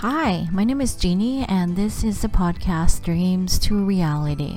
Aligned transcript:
Hi, 0.00 0.46
my 0.52 0.62
name 0.62 0.80
is 0.80 0.94
Jeannie, 0.94 1.44
and 1.48 1.74
this 1.74 2.04
is 2.04 2.22
the 2.22 2.28
podcast 2.28 3.02
Dreams 3.02 3.58
to 3.58 3.84
Reality. 3.84 4.56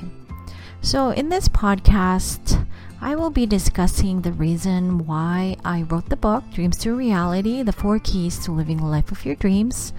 So, 0.82 1.10
in 1.10 1.30
this 1.30 1.48
podcast, 1.48 2.64
I 3.00 3.16
will 3.16 3.30
be 3.30 3.44
discussing 3.44 4.22
the 4.22 4.30
reason 4.30 5.04
why 5.04 5.56
I 5.64 5.82
wrote 5.82 6.08
the 6.08 6.16
book 6.16 6.44
Dreams 6.52 6.78
to 6.78 6.94
Reality 6.94 7.64
The 7.64 7.72
Four 7.72 7.98
Keys 7.98 8.38
to 8.44 8.52
Living 8.52 8.76
the 8.76 8.86
Life 8.86 9.10
of 9.10 9.24
Your 9.24 9.34
Dreams, 9.34 9.92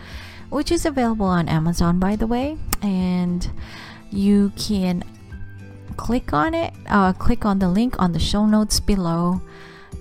which 0.49 0.71
is 0.71 0.85
available 0.85 1.25
on 1.25 1.49
Amazon, 1.49 1.99
by 1.99 2.15
the 2.15 2.25
way. 2.25 2.57
And 2.81 3.45
you 4.11 4.53
can 4.55 5.03
click 5.97 6.31
on 6.31 6.53
it, 6.53 6.73
uh, 6.87 7.11
click 7.11 7.43
on 7.43 7.59
the 7.59 7.67
link 7.67 7.99
on 7.99 8.13
the 8.13 8.17
show 8.17 8.45
notes 8.45 8.79
below, 8.79 9.41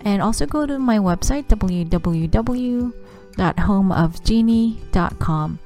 and 0.03 0.23
also 0.23 0.47
go 0.47 0.67
to 0.67 0.79
my 0.79 0.98
website 0.98 1.48
www 1.48 2.93
homeofgenie.com. 3.37 5.59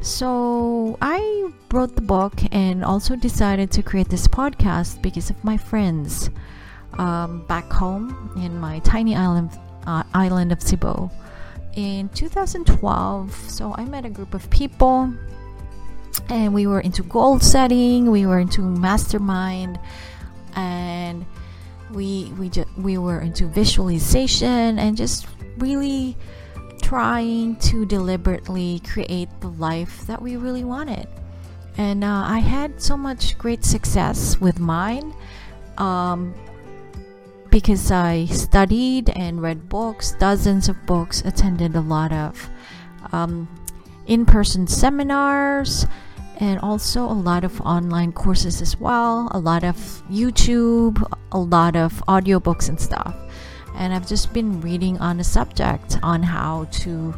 So 0.00 0.96
I 1.02 1.50
wrote 1.72 1.96
the 1.96 2.02
book 2.02 2.34
and 2.52 2.84
also 2.84 3.16
decided 3.16 3.72
to 3.72 3.82
create 3.82 4.08
this 4.08 4.28
podcast 4.28 5.02
because 5.02 5.30
of 5.30 5.44
my 5.44 5.56
friends 5.56 6.30
um, 6.98 7.44
back 7.46 7.70
home 7.70 8.32
in 8.36 8.58
my 8.58 8.78
tiny 8.80 9.16
island 9.16 9.50
uh, 9.86 10.02
island 10.14 10.52
of 10.52 10.62
Cebu. 10.62 11.10
In 11.74 12.08
2012, 12.10 13.34
so 13.50 13.74
I 13.76 13.84
met 13.84 14.04
a 14.04 14.10
group 14.10 14.34
of 14.34 14.48
people 14.50 15.12
and 16.28 16.54
we 16.54 16.66
were 16.66 16.80
into 16.80 17.02
goal 17.02 17.38
setting, 17.38 18.10
we 18.10 18.26
were 18.26 18.38
into 18.38 18.62
mastermind, 18.62 19.78
and 20.56 21.24
we 21.92 22.32
we 22.38 22.50
we 22.76 22.98
were 22.98 23.20
into 23.20 23.46
visualization 23.46 24.78
and 24.78 24.96
just 24.96 25.26
really 25.58 26.16
trying 26.88 27.54
to 27.56 27.84
deliberately 27.84 28.80
create 28.80 29.28
the 29.40 29.48
life 29.60 30.06
that 30.06 30.22
we 30.22 30.38
really 30.38 30.64
wanted. 30.64 31.06
And 31.76 32.02
uh, 32.02 32.24
I 32.26 32.38
had 32.38 32.80
so 32.80 32.96
much 32.96 33.36
great 33.36 33.62
success 33.62 34.40
with 34.40 34.58
mine 34.58 35.12
um, 35.76 36.34
because 37.50 37.90
I 37.90 38.24
studied 38.24 39.10
and 39.10 39.42
read 39.42 39.68
books, 39.68 40.12
dozens 40.18 40.70
of 40.70 40.86
books, 40.86 41.20
attended 41.26 41.76
a 41.76 41.82
lot 41.82 42.10
of 42.10 42.48
um, 43.12 43.46
in 44.06 44.24
person 44.24 44.66
seminars, 44.66 45.84
and 46.40 46.58
also 46.60 47.02
a 47.02 47.12
lot 47.12 47.44
of 47.44 47.60
online 47.60 48.12
courses 48.12 48.62
as 48.62 48.80
well, 48.80 49.28
a 49.32 49.38
lot 49.38 49.62
of 49.62 49.76
YouTube, 50.10 51.04
a 51.32 51.38
lot 51.38 51.76
of 51.76 51.92
audiobooks 52.08 52.70
and 52.70 52.80
stuff 52.80 53.14
and 53.78 53.94
I've 53.94 54.06
just 54.06 54.32
been 54.32 54.60
reading 54.60 54.98
on 54.98 55.16
the 55.16 55.24
subject 55.24 55.98
on 56.02 56.22
how 56.22 56.66
to 56.82 57.14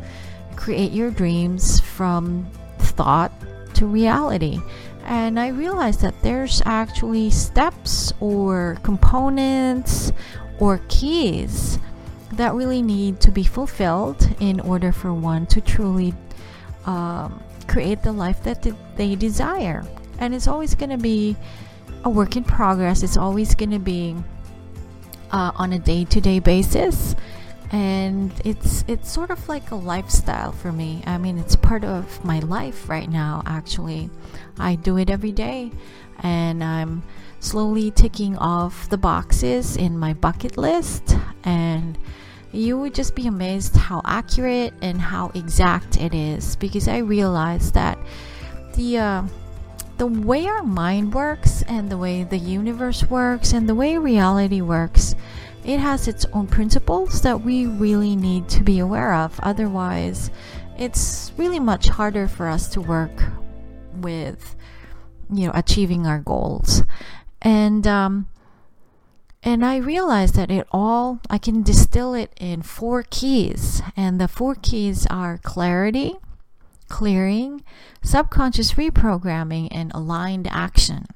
create 0.57 0.93
your 0.93 1.11
dreams 1.11 1.81
from 1.81 2.47
thought 2.79 3.33
to 3.75 3.87
reality. 3.87 4.61
And 5.05 5.41
I 5.41 5.49
realized 5.49 6.03
that 6.03 6.21
there's 6.23 6.63
actually 6.67 7.31
steps 7.31 8.13
or 8.21 8.79
components 8.83 10.13
or 10.61 10.81
keys 10.89 11.79
that 12.33 12.55
really 12.55 12.83
need 12.83 13.21
to 13.23 13.33
be 13.33 13.43
fulfilled 13.43 14.29
in 14.39 14.61
order 14.61 14.93
for 14.93 15.15
one 15.15 15.47
to 15.47 15.63
truly 15.63 16.15
um, 16.85 17.43
create 17.67 18.03
the 18.03 18.13
life 18.13 18.43
that 18.43 18.67
they 18.97 19.15
desire. 19.15 19.83
And 20.19 20.35
it's 20.35 20.47
always 20.47 20.75
going 20.75 20.91
to 20.91 20.99
be 20.99 21.37
a 22.05 22.11
work 22.11 22.37
in 22.37 22.45
progress, 22.45 23.03
it's 23.03 23.17
always 23.17 23.55
going 23.55 23.71
to 23.71 23.79
be 23.79 24.15
uh, 25.33 25.53
on 25.57 25.73
a 25.73 25.79
day-to-day 25.79 26.41
basis. 26.41 27.15
And 27.73 28.33
it's 28.45 28.85
it's 28.89 29.09
sort 29.13 29.31
of 29.31 29.49
like 29.49 29.71
a 29.71 29.77
lifestyle 29.77 30.51
for 30.51 30.73
me. 30.73 31.03
I 31.07 31.19
mean 31.19 31.39
it's 31.39 31.55
part 31.55 31.85
of 31.85 32.25
my 32.25 32.41
life 32.41 32.89
right 32.89 33.09
now 33.09 33.43
actually. 33.47 34.11
I 34.59 34.75
do 34.75 34.99
it 34.99 35.09
every 35.09 35.31
day 35.31 35.71
and 36.23 36.63
i'm 36.63 37.03
slowly 37.39 37.91
ticking 37.91 38.37
off 38.37 38.91
the 38.91 38.99
boxes 38.99 39.77
in 39.77 39.97
my 39.99 40.15
bucket 40.15 40.59
list. 40.59 41.17
And 41.45 41.97
you 42.53 42.79
would 42.79 42.95
just 42.95 43.15
be 43.15 43.27
amazed 43.27 43.77
how 43.77 44.03
accurate 44.05 44.75
and 44.83 45.01
how 45.01 45.31
exact 45.35 45.97
it 46.01 46.13
is 46.13 46.57
because 46.57 46.89
i 46.89 46.99
realized 46.99 47.75
that 47.75 47.97
the 48.75 48.99
uh, 48.99 49.23
the 50.01 50.07
way 50.07 50.47
our 50.47 50.63
mind 50.63 51.13
works 51.13 51.63
and 51.69 51.91
the 51.91 51.99
way 51.99 52.25
the 52.25 52.39
universe 52.39 53.05
works 53.11 53.53
and 53.53 53.69
the 53.69 53.75
way 53.75 53.99
reality 53.99 54.63
works, 54.63 55.15
it 55.63 55.79
has 55.79 56.09
its 56.09 56.25
own 56.33 56.47
principles 56.47 57.21
that 57.21 57.43
we 57.43 57.67
really 57.67 58.17
need 58.17 58.49
to 58.49 58.63
be 58.63 58.79
aware 58.79 59.13
of. 59.13 59.39
Otherwise, 59.43 60.31
it's 60.79 61.33
really 61.37 61.61
much 61.61 61.89
harder 61.89 62.27
for 62.27 62.49
us 62.49 62.67
to 62.69 62.81
work 62.81 63.13
with, 63.97 64.57
you 65.31 65.47
know, 65.47 65.53
achieving 65.55 66.07
our 66.07 66.21
goals. 66.21 66.83
And, 67.43 67.87
um, 67.87 68.27
and 69.43 69.63
I 69.63 69.77
realized 69.77 70.35
that 70.37 70.51
it 70.51 70.67
all, 70.73 71.21
I 71.29 71.37
can 71.37 71.63
distill 71.63 72.15
it 72.15 72.33
in 72.41 72.63
four 72.63 73.03
keys. 73.03 73.83
And 73.99 74.19
the 74.19 74.29
four 74.29 74.55
keys 74.55 75.07
are 75.09 75.37
clarity, 75.37 76.17
clearing, 76.91 77.65
subconscious 78.03 78.73
reprogramming, 78.75 79.69
and 79.71 79.91
aligned 79.95 80.47
action. 80.51 81.07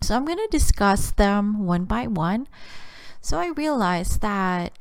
So 0.00 0.16
I'm 0.16 0.24
going 0.24 0.38
to 0.38 0.48
discuss 0.50 1.10
them 1.10 1.66
one 1.66 1.84
by 1.84 2.06
one. 2.06 2.48
So 3.20 3.38
I 3.38 3.48
realized 3.48 4.22
that 4.22 4.72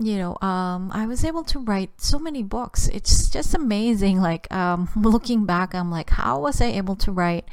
you 0.00 0.16
know 0.16 0.36
um, 0.42 0.90
i 0.92 1.06
was 1.06 1.24
able 1.24 1.44
to 1.44 1.60
write 1.60 1.90
so 2.00 2.18
many 2.18 2.42
books 2.42 2.88
it's 2.88 3.30
just 3.30 3.54
amazing 3.54 4.20
like 4.20 4.52
um, 4.52 4.88
looking 4.96 5.46
back 5.46 5.74
i'm 5.74 5.90
like 5.90 6.10
how 6.10 6.40
was 6.40 6.60
i 6.60 6.66
able 6.66 6.96
to 6.96 7.12
write 7.12 7.46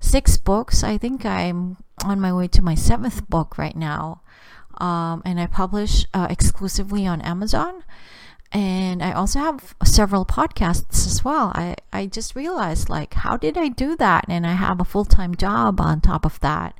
six 0.00 0.36
books 0.36 0.82
i 0.82 0.98
think 0.98 1.24
i'm 1.24 1.76
on 2.04 2.20
my 2.20 2.32
way 2.32 2.48
to 2.48 2.60
my 2.60 2.74
seventh 2.74 3.28
book 3.28 3.56
right 3.56 3.76
now 3.76 4.20
um, 4.78 5.22
and 5.24 5.38
i 5.38 5.46
publish 5.46 6.06
uh, 6.12 6.26
exclusively 6.28 7.06
on 7.06 7.20
amazon 7.20 7.84
and 8.52 9.02
I 9.02 9.12
also 9.12 9.40
have 9.40 9.74
several 9.84 10.24
podcasts 10.24 11.06
as 11.06 11.24
well. 11.24 11.52
I, 11.54 11.76
I 11.92 12.06
just 12.06 12.36
realized 12.36 12.88
like 12.88 13.14
how 13.14 13.36
did 13.36 13.58
I 13.58 13.68
do 13.68 13.96
that? 13.96 14.26
And 14.28 14.46
I 14.46 14.52
have 14.52 14.80
a 14.80 14.84
full-time 14.84 15.34
job 15.34 15.80
on 15.80 16.00
top 16.00 16.24
of 16.24 16.40
that. 16.40 16.78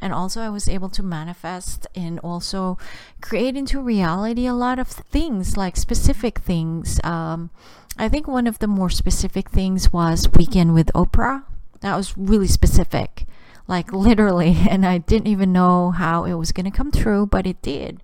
And 0.00 0.14
also 0.14 0.40
I 0.40 0.48
was 0.48 0.68
able 0.68 0.88
to 0.90 1.02
manifest 1.02 1.86
and 1.94 2.18
also 2.20 2.78
create 3.20 3.56
into 3.56 3.82
reality 3.82 4.46
a 4.46 4.54
lot 4.54 4.78
of 4.78 4.88
things 4.88 5.56
like 5.56 5.76
specific 5.76 6.38
things. 6.38 7.00
Um, 7.04 7.50
I 7.98 8.08
think 8.08 8.26
one 8.26 8.46
of 8.46 8.60
the 8.60 8.66
more 8.66 8.88
specific 8.88 9.50
things 9.50 9.92
was 9.92 10.28
Weekend 10.34 10.72
with 10.72 10.90
Oprah. 10.94 11.42
That 11.80 11.96
was 11.96 12.16
really 12.16 12.46
specific. 12.46 13.26
like 13.66 13.92
literally, 13.92 14.56
and 14.70 14.84
I 14.86 14.98
didn't 14.98 15.28
even 15.28 15.52
know 15.52 15.90
how 15.90 16.24
it 16.24 16.34
was 16.34 16.50
going 16.52 16.64
to 16.64 16.76
come 16.76 16.90
true, 16.90 17.26
but 17.26 17.46
it 17.46 17.60
did. 17.62 18.02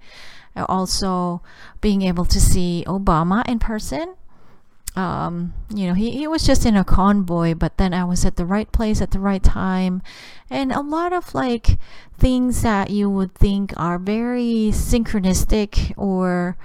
Also, 0.56 1.42
being 1.80 2.02
able 2.02 2.24
to 2.24 2.40
see 2.40 2.84
Obama 2.86 3.46
in 3.48 3.58
person. 3.58 4.14
Um, 4.96 5.52
you 5.68 5.86
know, 5.86 5.92
he, 5.92 6.10
he 6.12 6.26
was 6.26 6.46
just 6.46 6.64
in 6.64 6.74
a 6.74 6.82
convoy, 6.82 7.54
but 7.54 7.76
then 7.76 7.92
I 7.92 8.04
was 8.04 8.24
at 8.24 8.36
the 8.36 8.46
right 8.46 8.70
place 8.72 9.02
at 9.02 9.10
the 9.10 9.20
right 9.20 9.42
time. 9.42 10.00
And 10.48 10.72
a 10.72 10.80
lot 10.80 11.12
of 11.12 11.34
like 11.34 11.78
things 12.16 12.62
that 12.62 12.88
you 12.88 13.10
would 13.10 13.34
think 13.34 13.74
are 13.76 13.98
very 13.98 14.70
synchronistic 14.72 15.92
or 15.98 16.56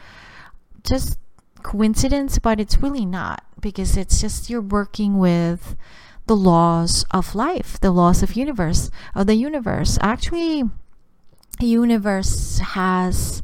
just 0.84 1.20
coincidence, 1.62 2.40
but 2.40 2.60
it's 2.60 2.78
really 2.78 3.06
not 3.06 3.44
because 3.60 3.98
it's 3.98 4.22
just 4.22 4.50
you're 4.50 4.62
working 4.62 5.18
with 5.18 5.76
the 6.28 6.36
laws 6.36 7.06
of 7.12 7.36
life, 7.36 7.80
the 7.80 7.92
laws 7.92 8.24
of 8.24 8.36
universe 8.36 8.90
of 9.14 9.28
the 9.28 9.36
universe. 9.36 9.98
Actually, 10.02 10.64
the 11.60 11.66
universe 11.66 12.60
has 12.60 13.44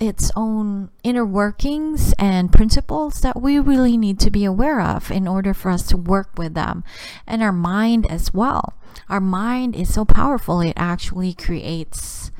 its 0.00 0.30
own 0.34 0.90
inner 1.02 1.24
workings 1.24 2.12
and 2.18 2.52
principles 2.52 3.20
that 3.20 3.40
we 3.40 3.58
really 3.58 3.96
need 3.96 4.18
to 4.20 4.30
be 4.30 4.44
aware 4.44 4.80
of 4.80 5.10
in 5.10 5.28
order 5.28 5.54
for 5.54 5.70
us 5.70 5.86
to 5.88 5.96
work 5.96 6.30
with 6.36 6.54
them. 6.54 6.82
And 7.26 7.42
our 7.42 7.52
mind 7.52 8.10
as 8.10 8.34
well. 8.34 8.74
Our 9.08 9.20
mind 9.20 9.76
is 9.76 9.92
so 9.92 10.04
powerful 10.04 10.60
it 10.60 10.74
actually 10.76 11.34
creates 11.34 12.30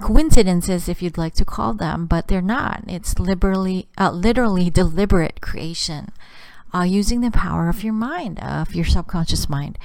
coincidences 0.00 0.88
if 0.88 1.00
you'd 1.00 1.18
like 1.18 1.34
to 1.34 1.44
call 1.44 1.74
them 1.74 2.06
but 2.06 2.28
they're 2.28 2.40
not. 2.42 2.84
It's 2.88 3.18
liberally 3.18 3.88
uh, 3.98 4.10
literally 4.10 4.70
deliberate 4.70 5.40
creation 5.40 6.08
uh, 6.74 6.82
using 6.82 7.20
the 7.20 7.30
power 7.30 7.68
of 7.68 7.84
your 7.84 7.92
mind 7.92 8.38
of 8.40 8.74
your 8.74 8.84
subconscious 8.84 9.48
mind. 9.48 9.78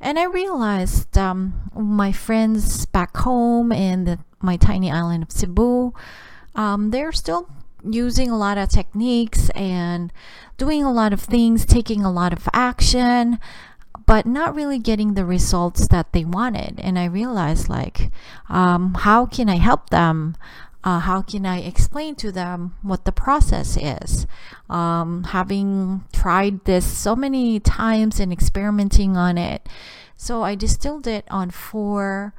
And 0.00 0.18
i 0.18 0.24
realized 0.24 1.16
um, 1.16 1.70
my 1.74 2.12
friends 2.12 2.84
back 2.86 3.16
home 3.16 3.72
in 3.72 4.04
the, 4.04 4.18
my 4.44 4.56
tiny 4.56 4.90
island 4.90 5.22
of 5.22 5.32
cebu 5.32 5.92
um, 6.54 6.90
they're 6.90 7.12
still 7.12 7.48
using 7.88 8.30
a 8.30 8.38
lot 8.38 8.56
of 8.56 8.68
techniques 8.68 9.50
and 9.50 10.12
doing 10.56 10.84
a 10.84 10.92
lot 10.92 11.12
of 11.12 11.20
things 11.20 11.66
taking 11.66 12.04
a 12.04 12.12
lot 12.12 12.32
of 12.32 12.48
action 12.52 13.38
but 14.06 14.26
not 14.26 14.54
really 14.54 14.78
getting 14.78 15.14
the 15.14 15.24
results 15.24 15.88
that 15.88 16.12
they 16.12 16.24
wanted. 16.24 16.78
And 16.80 16.98
I 16.98 17.06
realized, 17.06 17.68
like, 17.68 18.10
um, 18.48 18.94
how 18.94 19.26
can 19.26 19.48
I 19.48 19.56
help 19.56 19.90
them? 19.90 20.36
Uh, 20.82 20.98
how 20.98 21.22
can 21.22 21.46
I 21.46 21.60
explain 21.60 22.14
to 22.16 22.30
them 22.30 22.74
what 22.82 23.06
the 23.06 23.12
process 23.12 23.78
is? 23.78 24.26
Um, 24.68 25.24
having 25.24 26.04
tried 26.12 26.64
this 26.66 26.84
so 26.84 27.16
many 27.16 27.58
times 27.58 28.20
and 28.20 28.30
experimenting 28.32 29.16
on 29.16 29.38
it, 29.38 29.66
so 30.16 30.42
I 30.42 30.54
distilled 30.54 31.06
it 31.06 31.24
on 31.30 31.50
four 31.50 32.34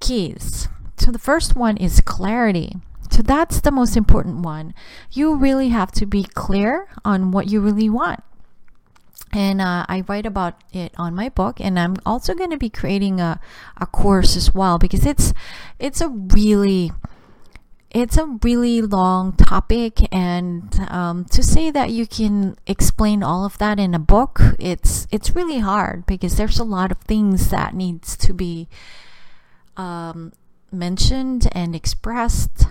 keys. 0.00 0.68
So 1.00 1.10
the 1.10 1.18
first 1.18 1.56
one 1.56 1.76
is 1.76 2.00
clarity. 2.00 2.76
So 3.10 3.22
that's 3.22 3.60
the 3.60 3.72
most 3.72 3.96
important 3.96 4.40
one. 4.40 4.74
You 5.10 5.34
really 5.34 5.70
have 5.70 5.90
to 5.92 6.06
be 6.06 6.22
clear 6.22 6.88
on 7.04 7.32
what 7.32 7.48
you 7.48 7.60
really 7.60 7.90
want 7.90 8.22
and 9.32 9.60
uh, 9.60 9.86
I 9.88 10.02
write 10.08 10.26
about 10.26 10.54
it 10.72 10.92
on 10.98 11.14
my 11.14 11.28
book, 11.28 11.60
and 11.60 11.78
I'm 11.78 11.96
also 12.04 12.34
going 12.34 12.50
to 12.50 12.56
be 12.56 12.68
creating 12.68 13.20
a, 13.20 13.40
a 13.80 13.86
course 13.86 14.36
as 14.36 14.54
well 14.54 14.78
because 14.78 15.06
it's 15.06 15.32
it's 15.78 16.00
a 16.00 16.08
really 16.08 16.90
it's 17.90 18.16
a 18.16 18.38
really 18.42 18.82
long 18.82 19.32
topic, 19.34 20.12
and 20.12 20.74
um, 20.88 21.24
to 21.26 21.42
say 21.42 21.70
that 21.70 21.90
you 21.90 22.06
can 22.06 22.56
explain 22.66 23.22
all 23.22 23.44
of 23.44 23.58
that 23.58 23.78
in 23.78 23.94
a 23.94 24.00
book, 24.00 24.40
it's 24.58 25.06
it's 25.12 25.36
really 25.36 25.60
hard 25.60 26.06
because 26.06 26.36
there's 26.36 26.58
a 26.58 26.64
lot 26.64 26.90
of 26.90 26.98
things 26.98 27.50
that 27.50 27.74
needs 27.74 28.16
to 28.16 28.32
be 28.32 28.68
um, 29.76 30.32
mentioned 30.72 31.48
and 31.52 31.74
expressed. 31.74 32.66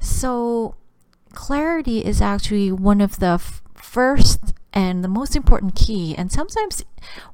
So 0.00 0.76
clarity 1.32 2.04
is 2.04 2.20
actually 2.20 2.72
one 2.72 3.00
of 3.00 3.18
the 3.18 3.38
f- 3.40 3.62
first 3.74 4.52
and 4.72 5.04
the 5.04 5.08
most 5.08 5.36
important 5.36 5.74
key. 5.74 6.14
And 6.16 6.32
sometimes 6.32 6.84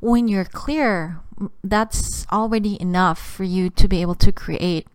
when 0.01 0.29
you're 0.29 0.45
clear, 0.45 1.21
that's 1.63 2.27
already 2.33 2.81
enough 2.81 3.19
for 3.19 3.45
you 3.45 3.71
to 3.71 3.89
be 3.89 4.03
able 4.03 4.17
to 4.17 4.33
create 4.33 4.87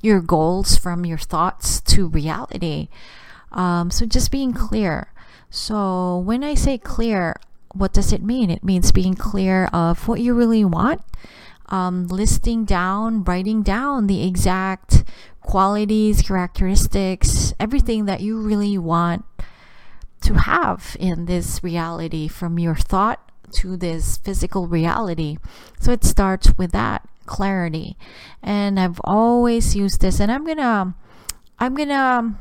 your 0.00 0.20
goals 0.20 0.76
from 0.76 1.06
your 1.06 1.18
thoughts 1.18 1.80
to 1.80 2.08
reality. 2.08 2.88
Um, 3.52 3.90
so 3.90 4.06
just 4.06 4.30
being 4.30 4.52
clear. 4.52 5.12
So 5.50 6.18
when 6.18 6.42
I 6.42 6.54
say 6.54 6.78
clear, 6.78 7.36
what 7.74 7.92
does 7.92 8.12
it 8.12 8.22
mean? 8.22 8.50
It 8.50 8.64
means 8.64 8.90
being 8.92 9.14
clear 9.14 9.66
of 9.66 10.08
what 10.08 10.20
you 10.20 10.34
really 10.34 10.64
want, 10.64 11.02
um, 11.72 12.06
listing 12.06 12.64
down, 12.64 13.24
writing 13.24 13.62
down 13.62 14.06
the 14.06 14.24
exact 14.24 15.04
qualities, 15.40 16.20
characteristics, 16.22 17.54
everything 17.58 18.04
that 18.04 18.20
you 18.20 18.38
really 18.38 18.76
want 18.76 19.24
to 20.20 20.34
have 20.34 20.96
in 21.00 21.24
this 21.24 21.64
reality 21.64 22.28
from 22.28 22.58
your 22.58 22.76
thought 22.76 23.20
to 23.52 23.76
this 23.76 24.18
physical 24.18 24.68
reality. 24.68 25.38
So 25.80 25.92
it 25.92 26.04
starts 26.04 26.56
with 26.56 26.72
that 26.72 27.08
clarity. 27.26 27.96
And 28.42 28.78
I've 28.78 29.00
always 29.04 29.74
used 29.74 30.02
this 30.02 30.20
and 30.20 30.30
I'm 30.30 30.44
going 30.44 30.58
to 30.58 30.94
I'm 31.58 31.74
going 31.74 31.88
to 31.88 32.34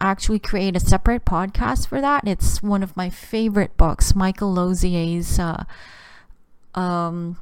actually 0.00 0.38
create 0.38 0.76
a 0.76 0.80
separate 0.80 1.24
podcast 1.24 1.88
for 1.88 2.00
that. 2.00 2.26
It's 2.26 2.62
one 2.62 2.82
of 2.82 2.96
my 2.96 3.10
favorite 3.10 3.76
books, 3.76 4.14
Michael 4.14 4.52
Losier's 4.52 5.38
uh, 5.38 5.64
um, 6.74 7.38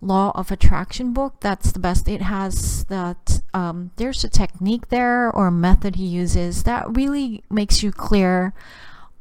Law 0.00 0.32
of 0.34 0.50
Attraction 0.50 1.12
book. 1.12 1.34
That's 1.40 1.72
the 1.72 1.78
best. 1.78 2.08
It 2.08 2.22
has 2.22 2.84
that. 2.84 3.40
Um, 3.52 3.90
there's 3.96 4.22
a 4.24 4.28
technique 4.28 4.88
there 4.88 5.30
or 5.30 5.48
a 5.48 5.52
method 5.52 5.96
he 5.96 6.06
uses 6.06 6.62
that 6.62 6.94
really 6.94 7.42
makes 7.50 7.82
you 7.82 7.90
clear 7.90 8.52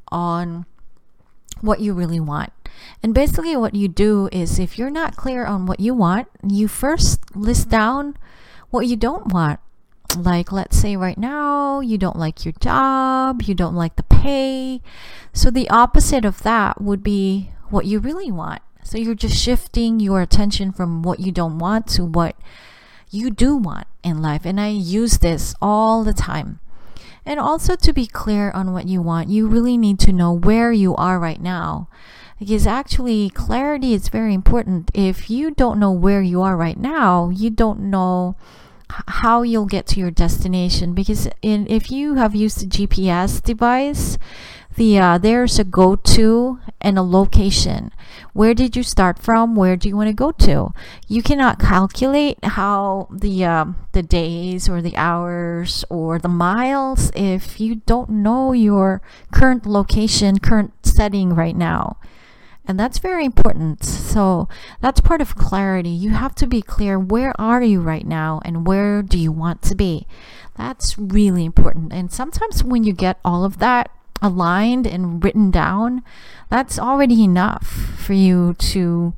on 0.09 0.65
what 1.61 1.79
you 1.79 1.93
really 1.93 2.19
want. 2.19 2.53
And 3.01 3.13
basically, 3.13 3.55
what 3.55 3.75
you 3.75 3.87
do 3.87 4.29
is 4.31 4.59
if 4.59 4.77
you're 4.77 4.89
not 4.89 5.15
clear 5.15 5.45
on 5.45 5.65
what 5.65 5.79
you 5.79 5.93
want, 5.93 6.27
you 6.47 6.67
first 6.67 7.35
list 7.35 7.69
down 7.69 8.15
what 8.69 8.87
you 8.87 8.95
don't 8.95 9.33
want. 9.33 9.59
Like, 10.15 10.51
let's 10.51 10.77
say 10.77 10.95
right 10.95 11.17
now, 11.17 11.79
you 11.79 11.97
don't 11.97 12.17
like 12.17 12.45
your 12.45 12.53
job, 12.59 13.43
you 13.43 13.53
don't 13.53 13.75
like 13.75 13.95
the 13.95 14.03
pay. 14.03 14.81
So, 15.33 15.51
the 15.51 15.69
opposite 15.69 16.25
of 16.25 16.43
that 16.43 16.81
would 16.81 17.03
be 17.03 17.51
what 17.69 17.85
you 17.85 17.99
really 17.99 18.31
want. 18.31 18.61
So, 18.87 18.97
you're 18.97 19.15
just 19.15 19.35
shifting 19.35 19.99
your 19.99 20.21
attention 20.21 20.71
from 20.71 21.03
what 21.03 21.19
you 21.19 21.33
don't 21.33 21.59
want 21.59 21.87
to 21.87 22.05
what 22.05 22.37
you 23.09 23.29
do 23.29 23.55
want 23.55 23.85
in 24.01 24.21
life. 24.21 24.45
And 24.45 24.61
I 24.61 24.69
use 24.69 25.17
this 25.17 25.53
all 25.61 26.05
the 26.05 26.13
time. 26.13 26.59
And 27.25 27.37
also 27.37 27.75
to 27.75 27.91
be 27.91 28.07
clear 28.07 28.49
on 28.51 28.71
what 28.71 28.87
you 28.87 29.01
want, 29.01 29.27
you 29.27 29.47
really 29.47 29.77
need 29.77 29.99
to 29.99 30.13
know 30.13 30.31
where 30.31 30.71
you 30.71 30.95
are 30.95 31.19
right 31.19 31.41
now. 31.41 31.89
Because 32.39 32.65
actually, 32.65 33.29
clarity 33.29 33.93
is 33.93 34.07
very 34.07 34.33
important. 34.33 34.89
If 34.93 35.29
you 35.29 35.51
don't 35.51 35.79
know 35.79 35.91
where 35.91 36.21
you 36.21 36.41
are 36.41 36.55
right 36.55 36.79
now, 36.79 37.29
you 37.29 37.49
don't 37.49 37.89
know 37.89 38.37
how 38.89 39.41
you'll 39.41 39.65
get 39.65 39.87
to 39.87 39.99
your 39.99 40.11
destination. 40.11 40.93
Because 40.93 41.27
in, 41.41 41.67
if 41.69 41.91
you 41.91 42.15
have 42.15 42.35
used 42.35 42.63
a 42.63 42.65
GPS 42.65 43.43
device, 43.43 44.17
the 44.77 44.97
uh, 44.97 45.17
there's 45.17 45.59
a 45.59 45.63
go 45.63 45.95
to 45.95 46.59
and 46.79 46.97
a 46.97 47.01
location. 47.01 47.91
Where 48.33 48.53
did 48.53 48.75
you 48.75 48.83
start 48.83 49.19
from? 49.19 49.55
Where 49.55 49.75
do 49.75 49.89
you 49.89 49.97
want 49.97 50.09
to 50.09 50.13
go 50.13 50.31
to? 50.31 50.71
You 51.07 51.23
cannot 51.23 51.59
calculate 51.59 52.37
how 52.43 53.09
the 53.11 53.43
uh, 53.43 53.65
the 53.91 54.03
days 54.03 54.69
or 54.69 54.81
the 54.81 54.95
hours 54.95 55.83
or 55.89 56.19
the 56.19 56.29
miles 56.29 57.11
if 57.15 57.59
you 57.59 57.81
don't 57.87 58.09
know 58.09 58.53
your 58.53 59.01
current 59.31 59.65
location, 59.65 60.39
current 60.39 60.73
setting 60.83 61.33
right 61.33 61.55
now. 61.55 61.97
And 62.67 62.79
that's 62.79 62.99
very 62.99 63.25
important. 63.25 63.83
So 63.83 64.47
that's 64.81 64.99
part 64.99 65.21
of 65.21 65.35
clarity. 65.35 65.89
You 65.89 66.11
have 66.11 66.35
to 66.35 66.45
be 66.45 66.61
clear 66.61 66.99
where 66.99 67.33
are 67.39 67.63
you 67.63 67.81
right 67.81 68.05
now 68.05 68.41
and 68.43 68.67
where 68.67 69.01
do 69.01 69.17
you 69.17 69.31
want 69.31 69.61
to 69.63 69.75
be. 69.75 70.05
That's 70.57 70.97
really 70.97 71.45
important. 71.45 71.93
And 71.93 72.11
sometimes 72.11 72.63
when 72.63 72.83
you 72.83 72.91
get 72.91 73.19
all 73.23 73.45
of 73.45 73.59
that 73.59 73.89
aligned 74.21 74.87
and 74.87 75.23
written 75.23 75.51
down, 75.51 76.03
that's 76.49 76.79
already 76.79 77.23
enough 77.23 77.67
for 77.97 78.13
you 78.13 78.53
to 78.55 79.13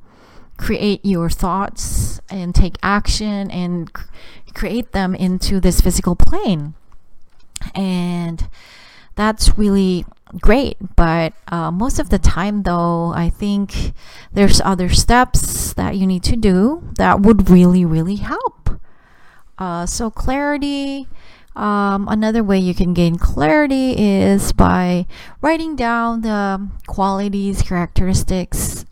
create 0.57 1.03
your 1.05 1.29
thoughts 1.29 2.19
and 2.29 2.53
take 2.53 2.75
action 2.83 3.49
and 3.49 3.93
cr- 3.93 4.07
create 4.53 4.91
them 4.91 5.15
into 5.15 5.59
this 5.59 5.79
physical 5.79 6.15
plane. 6.15 6.73
And 7.73 8.47
that's 9.15 9.57
really 9.57 10.05
great. 10.39 10.77
But 10.95 11.33
uh, 11.47 11.71
most 11.71 11.99
of 11.99 12.09
the 12.09 12.19
time, 12.19 12.63
though, 12.63 13.13
I 13.13 13.29
think 13.29 13.93
there's 14.31 14.61
other 14.61 14.89
steps 14.89 15.73
that 15.73 15.97
you 15.97 16.05
need 16.05 16.23
to 16.23 16.35
do 16.35 16.83
that 16.97 17.21
would 17.21 17.49
really, 17.49 17.85
really 17.85 18.17
help. 18.17 18.79
Uh, 19.57 19.85
so, 19.85 20.09
clarity 20.09 21.07
um, 21.59 22.07
another 22.07 22.41
way 22.41 22.57
you 22.57 22.73
can 22.73 22.93
gain 22.93 23.17
clarity 23.17 23.93
is 23.97 24.53
by 24.53 25.05
writing 25.41 25.75
down 25.75 26.21
the 26.21 26.69
qualities, 26.87 27.61
characteristics 27.61 28.85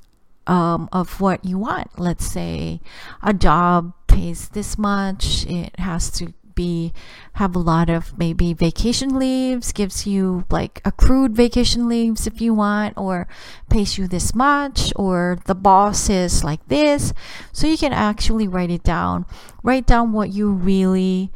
um, 0.47 0.89
of 0.91 1.21
what 1.21 1.45
you 1.45 1.57
want. 1.57 1.97
Let's 1.97 2.25
say 2.25 2.81
a 3.23 3.33
job 3.33 3.93
pays 4.07 4.49
this 4.49 4.77
much, 4.77 5.45
it 5.45 5.79
has 5.79 6.11
to 6.11 6.33
be 6.55 6.91
have 7.33 7.55
a 7.55 7.59
lot 7.59 7.87
of 7.87 8.17
maybe 8.17 8.51
vacation 8.51 9.17
leaves 9.17 9.71
gives 9.71 10.07
you 10.07 10.43
like 10.49 10.81
accrued 10.83 11.35
vacation 11.35 11.87
leaves 11.87 12.25
if 12.25 12.41
you 12.41 12.51
want 12.51 12.97
or 12.97 13.27
pays 13.69 13.97
you 13.97 14.07
this 14.07 14.33
much 14.33 14.91
or 14.95 15.37
the 15.45 15.53
boss 15.55 16.09
is 16.09 16.43
like 16.43 16.67
this. 16.67 17.13
So 17.53 17.67
you 17.67 17.77
can 17.77 17.93
actually 17.93 18.47
write 18.47 18.71
it 18.71 18.83
down. 18.83 19.25
Write 19.63 19.85
down 19.85 20.11
what 20.11 20.31
you 20.31 20.51
really 20.51 21.31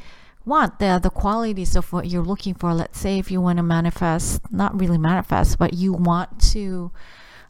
want 0.45 0.79
the 0.79 0.99
the 1.01 1.09
qualities 1.09 1.75
of 1.75 1.93
what 1.93 2.07
you're 2.07 2.23
looking 2.23 2.53
for. 2.53 2.73
Let's 2.73 2.99
say 2.99 3.19
if 3.19 3.31
you 3.31 3.41
want 3.41 3.57
to 3.57 3.63
manifest 3.63 4.51
not 4.51 4.79
really 4.79 4.97
manifest 4.97 5.59
but 5.59 5.73
you 5.73 5.93
want 5.93 6.41
to 6.51 6.91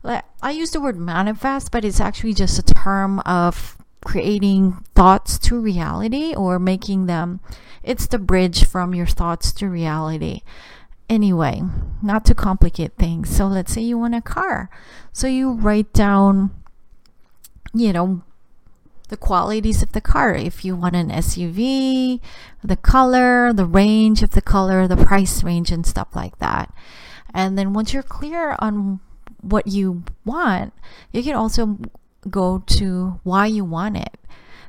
I 0.03 0.49
use 0.49 0.71
the 0.71 0.81
word 0.81 0.97
manifest, 0.97 1.71
but 1.71 1.85
it's 1.85 1.99
actually 2.01 2.33
just 2.33 2.57
a 2.57 2.63
term 2.63 3.19
of 3.19 3.77
creating 4.03 4.83
thoughts 4.95 5.37
to 5.37 5.59
reality 5.59 6.33
or 6.35 6.57
making 6.57 7.05
them 7.05 7.39
it's 7.83 8.07
the 8.07 8.17
bridge 8.17 8.65
from 8.65 8.95
your 8.95 9.05
thoughts 9.05 9.51
to 9.53 9.67
reality. 9.67 10.41
Anyway 11.09 11.61
not 12.01 12.25
to 12.25 12.33
complicate 12.35 12.93
things. 12.97 13.29
So 13.29 13.45
let's 13.47 13.71
say 13.73 13.81
you 13.81 13.97
want 13.97 14.15
a 14.15 14.21
car. 14.21 14.69
So 15.13 15.27
you 15.27 15.53
write 15.53 15.93
down 15.93 16.51
you 17.73 17.93
know 17.93 18.23
the 19.11 19.17
qualities 19.17 19.83
of 19.83 19.91
the 19.91 20.01
car 20.01 20.33
if 20.33 20.65
you 20.65 20.75
want 20.75 20.95
an 20.95 21.09
SUV 21.09 22.19
the 22.63 22.77
color 22.77 23.53
the 23.53 23.65
range 23.65 24.23
of 24.23 24.31
the 24.31 24.41
color 24.41 24.87
the 24.87 24.97
price 24.97 25.43
range 25.43 25.69
and 25.69 25.85
stuff 25.85 26.15
like 26.15 26.39
that 26.39 26.73
and 27.33 27.57
then 27.57 27.73
once 27.73 27.93
you're 27.93 28.01
clear 28.01 28.55
on 28.57 28.99
what 29.41 29.67
you 29.67 30.03
want 30.25 30.73
you 31.11 31.21
can 31.21 31.35
also 31.35 31.77
go 32.29 32.63
to 32.67 33.19
why 33.23 33.47
you 33.47 33.65
want 33.65 33.97
it. 33.97 34.17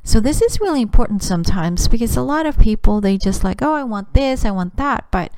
So 0.04 0.18
this 0.20 0.42
is 0.42 0.60
really 0.60 0.82
important 0.82 1.22
sometimes 1.22 1.86
because 1.86 2.16
a 2.16 2.22
lot 2.22 2.46
of 2.46 2.58
people 2.58 3.00
they 3.00 3.16
just 3.18 3.44
like, 3.44 3.62
"Oh, 3.62 3.74
I 3.74 3.84
want 3.84 4.14
this, 4.14 4.44
I 4.44 4.50
want 4.50 4.76
that." 4.76 5.06
But 5.10 5.32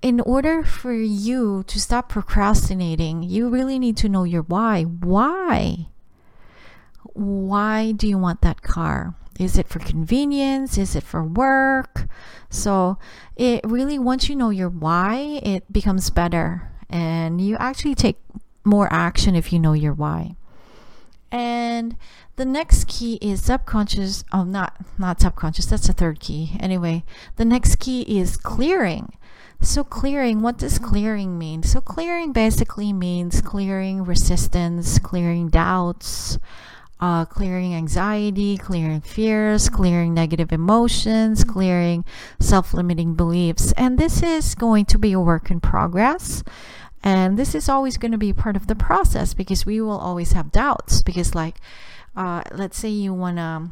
in 0.00 0.20
order 0.20 0.64
for 0.64 0.92
you 0.92 1.62
to 1.68 1.80
stop 1.80 2.08
procrastinating, 2.08 3.22
you 3.22 3.48
really 3.48 3.78
need 3.78 3.96
to 3.98 4.08
know 4.08 4.24
your 4.24 4.42
why. 4.42 4.82
Why? 4.82 5.88
Why 7.14 7.92
do 7.92 8.08
you 8.08 8.18
want 8.18 8.40
that 8.42 8.62
car? 8.62 9.14
Is 9.38 9.58
it 9.58 9.68
for 9.68 9.78
convenience? 9.78 10.78
Is 10.78 10.94
it 10.94 11.02
for 11.02 11.24
work? 11.24 12.06
So 12.50 12.98
it 13.36 13.60
really 13.64 13.98
once 13.98 14.28
you 14.28 14.36
know 14.36 14.50
your 14.50 14.68
why, 14.68 15.40
it 15.42 15.70
becomes 15.72 16.10
better 16.10 16.70
and 16.90 17.40
you 17.40 17.56
actually 17.56 17.94
take 17.94 18.18
more 18.64 18.92
action 18.92 19.34
if 19.34 19.52
you 19.52 19.58
know 19.58 19.72
your 19.72 19.94
why. 19.94 20.36
And 21.30 21.96
the 22.36 22.44
next 22.44 22.88
key 22.88 23.18
is 23.22 23.42
subconscious. 23.42 24.22
Oh, 24.32 24.44
not 24.44 24.76
not 24.98 25.20
subconscious. 25.20 25.66
That's 25.66 25.86
the 25.86 25.94
third 25.94 26.20
key. 26.20 26.56
Anyway, 26.60 27.04
the 27.36 27.46
next 27.46 27.76
key 27.76 28.02
is 28.02 28.36
clearing. 28.36 29.16
So 29.62 29.84
clearing, 29.84 30.42
what 30.42 30.58
does 30.58 30.78
clearing 30.78 31.38
mean? 31.38 31.62
So 31.62 31.80
clearing 31.80 32.32
basically 32.32 32.92
means 32.92 33.40
clearing 33.40 34.04
resistance, 34.04 34.98
clearing 34.98 35.48
doubts, 35.48 36.38
uh, 37.02 37.24
clearing 37.24 37.74
anxiety, 37.74 38.56
clearing 38.56 39.00
fears, 39.00 39.68
clearing 39.68 40.14
negative 40.14 40.52
emotions, 40.52 41.42
clearing 41.42 42.04
self-limiting 42.38 43.14
beliefs. 43.14 43.72
And 43.72 43.98
this 43.98 44.22
is 44.22 44.54
going 44.54 44.84
to 44.86 44.98
be 44.98 45.12
a 45.12 45.18
work 45.18 45.50
in 45.50 45.58
progress. 45.58 46.44
And 47.02 47.36
this 47.36 47.56
is 47.56 47.68
always 47.68 47.96
going 47.96 48.12
to 48.12 48.18
be 48.18 48.32
part 48.32 48.54
of 48.54 48.68
the 48.68 48.76
process 48.76 49.34
because 49.34 49.66
we 49.66 49.80
will 49.80 49.98
always 49.98 50.30
have 50.30 50.52
doubts. 50.52 51.02
Because, 51.02 51.34
like, 51.34 51.56
uh, 52.14 52.44
let's 52.52 52.78
say 52.78 52.90
you 52.90 53.12
want 53.12 53.38
to 53.38 53.70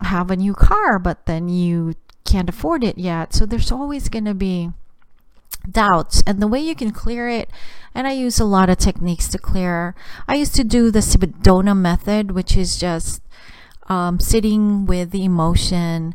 have 0.00 0.30
a 0.30 0.36
new 0.36 0.54
car, 0.54 0.98
but 0.98 1.26
then 1.26 1.50
you 1.50 1.92
can't 2.24 2.48
afford 2.48 2.82
it 2.82 2.96
yet. 2.96 3.34
So 3.34 3.44
there's 3.44 3.70
always 3.70 4.08
going 4.08 4.24
to 4.24 4.34
be 4.34 4.70
doubts 5.70 6.22
and 6.26 6.40
the 6.40 6.46
way 6.46 6.60
you 6.60 6.74
can 6.74 6.90
clear 6.90 7.28
it 7.28 7.50
and 7.94 8.06
i 8.06 8.12
use 8.12 8.38
a 8.38 8.44
lot 8.44 8.68
of 8.68 8.78
techniques 8.78 9.28
to 9.28 9.38
clear 9.38 9.94
i 10.28 10.34
used 10.34 10.54
to 10.54 10.64
do 10.64 10.90
the 10.90 11.00
Sedona 11.00 11.76
method 11.76 12.30
which 12.30 12.56
is 12.56 12.76
just 12.76 13.22
um, 13.88 14.18
sitting 14.18 14.86
with 14.86 15.10
the 15.10 15.24
emotion 15.24 16.14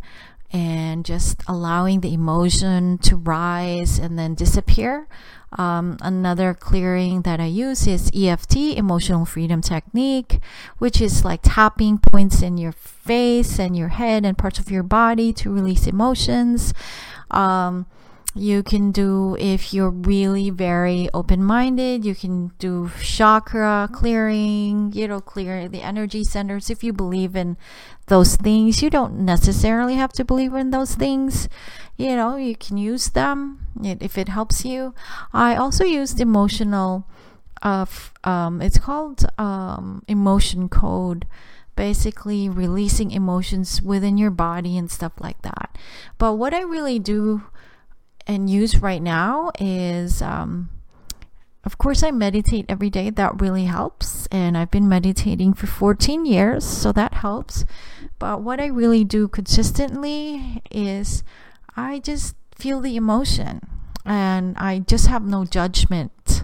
and 0.52 1.06
just 1.06 1.44
allowing 1.48 2.00
the 2.00 2.14
emotion 2.14 2.98
to 2.98 3.16
rise 3.16 4.00
and 4.00 4.18
then 4.18 4.34
disappear 4.34 5.08
um, 5.54 5.98
another 6.02 6.54
clearing 6.54 7.24
that 7.24 7.40
I 7.40 7.46
use 7.46 7.88
is 7.88 8.12
EFT, 8.14 8.78
Emotional 8.78 9.26
Freedom 9.26 9.62
Technique, 9.62 10.40
which 10.78 11.02
is 11.02 11.26
like 11.26 11.40
tapping 11.44 11.98
points 11.98 12.42
in 12.42 12.58
your 12.58 12.72
face 12.72 13.60
and 13.60 13.76
your 13.76 13.88
head 13.88 14.26
and 14.26 14.38
parts 14.38 14.60
of 14.60 14.70
your 14.70 14.84
body 14.84 15.34
to 15.34 15.52
release 15.52 15.88
emotions. 15.88 16.74
Um, 17.32 17.88
you 18.36 18.62
can 18.62 18.92
do 18.92 19.36
if 19.40 19.74
you're 19.74 19.90
really 19.90 20.52
very 20.52 21.10
open-minded 21.16 22.06
you 22.06 22.14
can 22.14 22.52
do 22.60 22.90
chakra 23.02 23.90
clearing 23.92 24.92
you 24.94 25.08
know 25.08 25.20
clear 25.20 25.68
the 25.68 25.82
energy 25.82 26.24
centers 26.24 26.70
if 26.70 26.84
you 26.84 26.94
believe 26.94 27.36
in 27.36 27.58
those 28.10 28.36
things. 28.36 28.84
You 28.84 28.90
don't 28.90 29.20
necessarily 29.20 29.96
have 29.96 30.12
to 30.14 30.26
believe 30.26 30.54
in 30.54 30.72
those 30.72 30.96
things. 30.96 31.48
You 31.96 32.16
know 32.16 32.36
you 32.36 32.56
can 32.56 32.78
use 32.78 33.10
them 33.10 33.66
if 33.82 34.18
it 34.18 34.28
helps 34.28 34.66
you. 34.66 34.94
I 35.32 35.56
also 35.56 35.86
used 35.86 36.20
emotional 36.20 37.08
of 37.62 38.14
um, 38.24 38.62
it's 38.62 38.78
called 38.78 39.26
um, 39.38 40.04
emotion 40.08 40.68
code 40.68 41.26
basically 41.76 42.50
releasing 42.50 43.12
emotions 43.12 43.82
within 43.82 44.18
your 44.18 44.32
body 44.32 44.78
and 44.78 44.92
stuff 44.92 45.14
like 45.20 45.42
that. 45.44 45.78
But 46.18 46.34
what 46.34 46.54
i 46.54 46.62
really 46.62 47.00
do 47.00 47.44
and 48.30 48.48
use 48.48 48.78
right 48.78 49.02
now 49.02 49.50
is 49.60 50.22
um, 50.22 50.70
of 51.64 51.80
course 51.80 52.04
i 52.04 52.12
meditate 52.12 52.66
every 52.70 52.90
day. 52.90 53.10
That 53.10 53.42
really 53.42 53.66
helps 53.66 54.28
and 54.28 54.56
i've 54.56 54.70
been 54.70 54.88
meditating 54.88 55.54
for 55.56 55.66
14 55.66 56.26
years 56.26 56.64
so 56.64 56.92
that 56.94 57.16
helps. 57.16 57.66
But 58.20 58.42
what 58.42 58.62
i 58.62 58.68
really 58.68 59.04
do 59.04 59.28
consistently 59.28 60.62
is 60.70 61.24
i 61.76 62.00
just 62.00 62.36
feel 62.56 62.80
the 62.80 62.96
emotion 62.96 63.62
and 64.06 64.56
i 64.58 64.80
just 64.80 65.08
have 65.08 65.26
no 65.26 65.44
judgment 65.44 66.44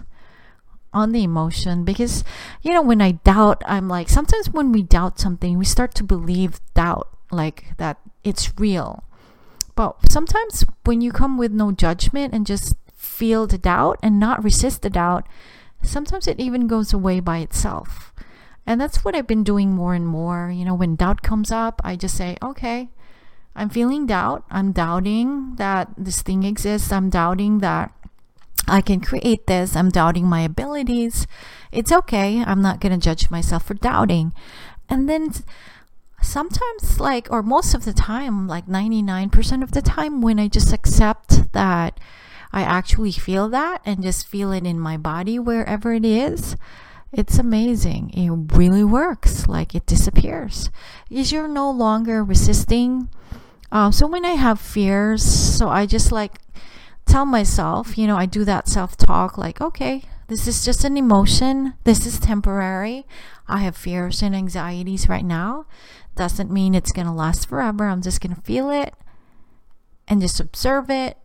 on 0.92 1.12
the 1.12 1.22
emotion 1.22 1.84
because 1.84 2.24
you 2.62 2.72
know 2.72 2.80
when 2.80 3.02
i 3.02 3.12
doubt 3.12 3.62
i'm 3.66 3.86
like 3.86 4.08
sometimes 4.08 4.48
when 4.50 4.72
we 4.72 4.82
doubt 4.82 5.20
something 5.20 5.58
we 5.58 5.64
start 5.64 5.94
to 5.94 6.02
believe 6.02 6.58
doubt 6.74 7.08
like 7.30 7.76
that 7.76 7.98
it's 8.24 8.58
real 8.58 9.04
but 9.76 10.10
sometimes 10.10 10.64
when 10.84 11.00
you 11.00 11.12
come 11.12 11.38
with 11.38 11.52
no 11.52 11.70
judgment 11.70 12.34
and 12.34 12.46
just 12.46 12.74
feel 12.94 13.46
the 13.46 13.58
doubt 13.58 13.98
and 14.02 14.18
not 14.18 14.42
resist 14.42 14.82
the 14.82 14.90
doubt, 14.90 15.28
sometimes 15.82 16.26
it 16.26 16.40
even 16.40 16.66
goes 16.66 16.92
away 16.92 17.20
by 17.20 17.38
itself. 17.38 18.12
And 18.66 18.80
that's 18.80 19.04
what 19.04 19.14
I've 19.14 19.28
been 19.28 19.44
doing 19.44 19.70
more 19.70 19.94
and 19.94 20.08
more. 20.08 20.50
You 20.50 20.64
know, 20.64 20.74
when 20.74 20.96
doubt 20.96 21.22
comes 21.22 21.52
up, 21.52 21.80
I 21.84 21.94
just 21.94 22.16
say, 22.16 22.36
okay, 22.42 22.88
I'm 23.54 23.68
feeling 23.68 24.06
doubt. 24.06 24.44
I'm 24.50 24.72
doubting 24.72 25.54
that 25.56 25.90
this 25.96 26.22
thing 26.22 26.42
exists. 26.42 26.90
I'm 26.90 27.08
doubting 27.08 27.58
that 27.58 27.92
I 28.66 28.80
can 28.80 29.00
create 29.00 29.46
this. 29.46 29.76
I'm 29.76 29.90
doubting 29.90 30.26
my 30.26 30.40
abilities. 30.40 31.26
It's 31.70 31.92
okay. 31.92 32.42
I'm 32.44 32.60
not 32.60 32.80
going 32.80 32.98
to 32.98 33.04
judge 33.04 33.30
myself 33.30 33.64
for 33.66 33.74
doubting. 33.74 34.32
And 34.88 35.08
then 35.08 35.30
sometimes 36.26 37.00
like 37.00 37.28
or 37.30 37.42
most 37.42 37.74
of 37.74 37.84
the 37.84 37.92
time 37.92 38.46
like 38.46 38.66
99% 38.66 39.62
of 39.62 39.72
the 39.72 39.82
time 39.82 40.20
when 40.20 40.38
i 40.38 40.48
just 40.48 40.72
accept 40.72 41.52
that 41.52 41.98
i 42.52 42.62
actually 42.62 43.12
feel 43.12 43.48
that 43.48 43.80
and 43.84 44.02
just 44.02 44.26
feel 44.26 44.52
it 44.52 44.66
in 44.66 44.78
my 44.78 44.96
body 44.96 45.38
wherever 45.38 45.92
it 45.92 46.04
is 46.04 46.56
it's 47.12 47.38
amazing. 47.38 48.10
It 48.10 48.56
really 48.56 48.84
works. 48.84 49.46
Like 49.46 49.74
it 49.74 49.86
disappears. 49.86 50.70
Is 51.08 51.32
you're 51.32 51.48
no 51.48 51.70
longer 51.70 52.22
resisting. 52.22 53.08
Uh, 53.72 53.90
so 53.90 54.06
when 54.06 54.24
i 54.24 54.30
have 54.30 54.60
fears 54.60 55.24
so 55.24 55.68
i 55.68 55.86
just 55.86 56.12
like 56.12 56.38
tell 57.04 57.26
myself 57.26 57.98
you 57.98 58.06
know 58.06 58.16
i 58.16 58.24
do 58.24 58.44
that 58.44 58.68
self-talk 58.68 59.36
like 59.36 59.60
okay 59.60 60.02
this 60.28 60.48
is 60.48 60.64
just 60.64 60.84
an 60.84 60.96
emotion. 60.96 61.74
This 61.84 62.04
is 62.04 62.18
temporary. 62.18 63.06
I 63.46 63.58
have 63.58 63.76
fears 63.76 64.22
and 64.22 64.34
anxieties 64.34 65.08
right 65.08 65.24
now 65.24 65.66
doesn't 66.16 66.50
mean 66.50 66.74
it's 66.74 66.92
going 66.92 67.06
to 67.06 67.12
last 67.12 67.48
forever. 67.48 67.86
I'm 67.86 68.02
just 68.02 68.20
going 68.20 68.34
to 68.34 68.42
feel 68.42 68.70
it 68.70 68.94
and 70.08 70.20
just 70.20 70.40
observe 70.40 70.90
it 70.90 71.16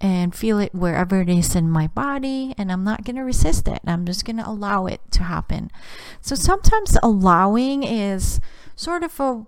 and 0.00 0.34
feel 0.34 0.58
it 0.60 0.74
wherever 0.74 1.20
it 1.20 1.28
is 1.28 1.56
in 1.56 1.68
my 1.68 1.88
body 1.88 2.54
and 2.56 2.70
I'm 2.70 2.84
not 2.84 3.04
going 3.04 3.16
to 3.16 3.22
resist 3.22 3.66
it. 3.66 3.80
I'm 3.84 4.06
just 4.06 4.24
going 4.24 4.36
to 4.36 4.48
allow 4.48 4.86
it 4.86 5.00
to 5.12 5.24
happen. 5.24 5.70
So 6.20 6.34
sometimes 6.34 6.96
allowing 7.02 7.82
is 7.82 8.40
sort 8.76 9.02
of 9.02 9.18
a 9.18 9.44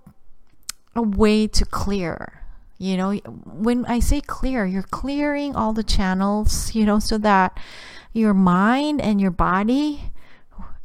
a 0.94 1.02
way 1.02 1.46
to 1.46 1.64
clear. 1.64 2.42
You 2.78 2.96
know, 2.96 3.12
when 3.12 3.84
I 3.86 4.00
say 4.00 4.20
clear, 4.20 4.66
you're 4.66 4.82
clearing 4.82 5.54
all 5.54 5.72
the 5.72 5.84
channels, 5.84 6.74
you 6.74 6.86
know, 6.86 6.98
so 6.98 7.18
that 7.18 7.58
your 8.12 8.34
mind 8.34 9.00
and 9.00 9.20
your 9.20 9.30
body 9.30 10.12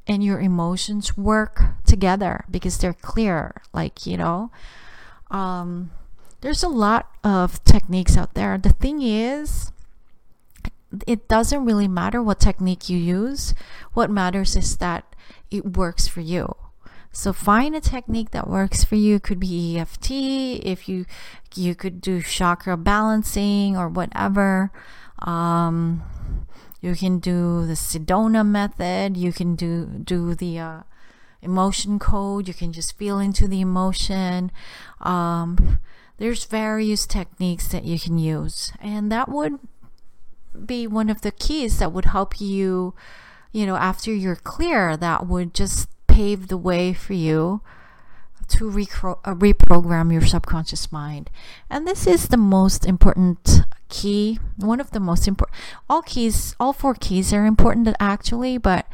and 0.07 0.23
your 0.23 0.39
emotions 0.39 1.17
work 1.17 1.61
together 1.85 2.45
because 2.49 2.77
they're 2.77 2.93
clear 2.93 3.61
like 3.73 4.05
you 4.05 4.17
know 4.17 4.51
um, 5.31 5.91
there's 6.41 6.63
a 6.63 6.69
lot 6.69 7.09
of 7.23 7.63
techniques 7.63 8.17
out 8.17 8.33
there 8.33 8.57
the 8.57 8.73
thing 8.73 9.01
is 9.01 9.71
it 11.07 11.27
doesn't 11.27 11.65
really 11.65 11.87
matter 11.87 12.21
what 12.21 12.39
technique 12.39 12.89
you 12.89 12.97
use 12.97 13.53
what 13.93 14.09
matters 14.09 14.55
is 14.55 14.77
that 14.77 15.15
it 15.51 15.77
works 15.77 16.07
for 16.07 16.21
you 16.21 16.55
so 17.15 17.31
find 17.31 17.73
a 17.73 17.79
technique 17.79 18.31
that 18.31 18.49
works 18.49 18.83
for 18.83 18.95
you. 18.95 19.15
It 19.15 19.23
could 19.23 19.39
be 19.39 19.79
EFT, 19.79 20.11
if 20.11 20.89
you 20.89 21.05
you 21.55 21.73
could 21.73 22.01
do 22.01 22.21
chakra 22.21 22.75
balancing 22.75 23.77
or 23.77 23.87
whatever. 23.87 24.69
Um, 25.19 26.03
you 26.85 26.93
can 26.95 27.17
do 27.17 27.65
the 27.65 27.73
Sedona 27.73 28.45
method. 28.45 29.17
You 29.17 29.33
can 29.33 29.55
do 29.55 29.87
do 30.03 30.35
the 30.35 30.59
uh, 30.59 30.79
emotion 31.41 31.97
code. 31.97 32.47
You 32.47 32.53
can 32.53 32.71
just 32.71 32.95
feel 32.95 33.17
into 33.17 33.47
the 33.47 33.59
emotion. 33.59 34.51
Um, 35.01 35.79
there's 36.17 36.45
various 36.45 37.07
techniques 37.07 37.67
that 37.69 37.85
you 37.85 37.99
can 37.99 38.19
use, 38.19 38.71
and 38.79 39.11
that 39.11 39.29
would 39.29 39.57
be 40.65 40.85
one 40.85 41.09
of 41.09 41.21
the 41.21 41.31
keys 41.31 41.79
that 41.79 41.91
would 41.91 42.05
help 42.05 42.39
you. 42.39 42.93
You 43.51 43.65
know, 43.65 43.77
after 43.77 44.13
you're 44.13 44.35
clear, 44.35 44.95
that 44.95 45.25
would 45.25 45.55
just 45.55 45.89
pave 46.05 46.49
the 46.49 46.57
way 46.57 46.93
for 46.93 47.13
you 47.13 47.61
to 48.49 48.65
recro- 48.65 49.19
uh, 49.25 49.33
reprogram 49.33 50.11
your 50.11 50.25
subconscious 50.25 50.91
mind. 50.91 51.31
And 51.67 51.87
this 51.87 52.05
is 52.05 52.27
the 52.27 52.37
most 52.37 52.85
important 52.85 53.61
key, 53.89 54.39
one 54.57 54.79
of 54.79 54.91
the 54.91 54.99
most 54.99 55.27
important. 55.27 55.57
All 55.89 56.01
keys, 56.01 56.55
all 56.59 56.73
four 56.73 56.93
keys 56.93 57.33
are 57.33 57.45
important 57.45 57.87
actually, 57.99 58.57
but 58.57 58.85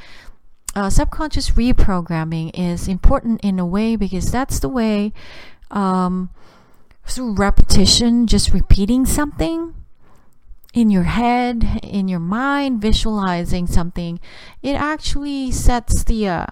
uh, 0.75 0.89
subconscious 0.89 1.51
reprogramming 1.51 2.51
is 2.53 2.87
important 2.87 3.41
in 3.41 3.59
a 3.59 3.65
way 3.65 3.95
because 3.95 4.31
that's 4.31 4.59
the 4.59 4.69
way 4.69 5.13
um, 5.69 6.29
through 7.05 7.33
repetition, 7.33 8.27
just 8.27 8.53
repeating 8.53 9.05
something 9.05 9.73
in 10.73 10.89
your 10.89 11.03
head, 11.03 11.79
in 11.83 12.07
your 12.07 12.19
mind, 12.19 12.81
visualizing 12.81 13.67
something, 13.67 14.19
it 14.63 14.73
actually 14.73 15.51
sets 15.51 16.03
the 16.03 16.27
uh, 16.27 16.45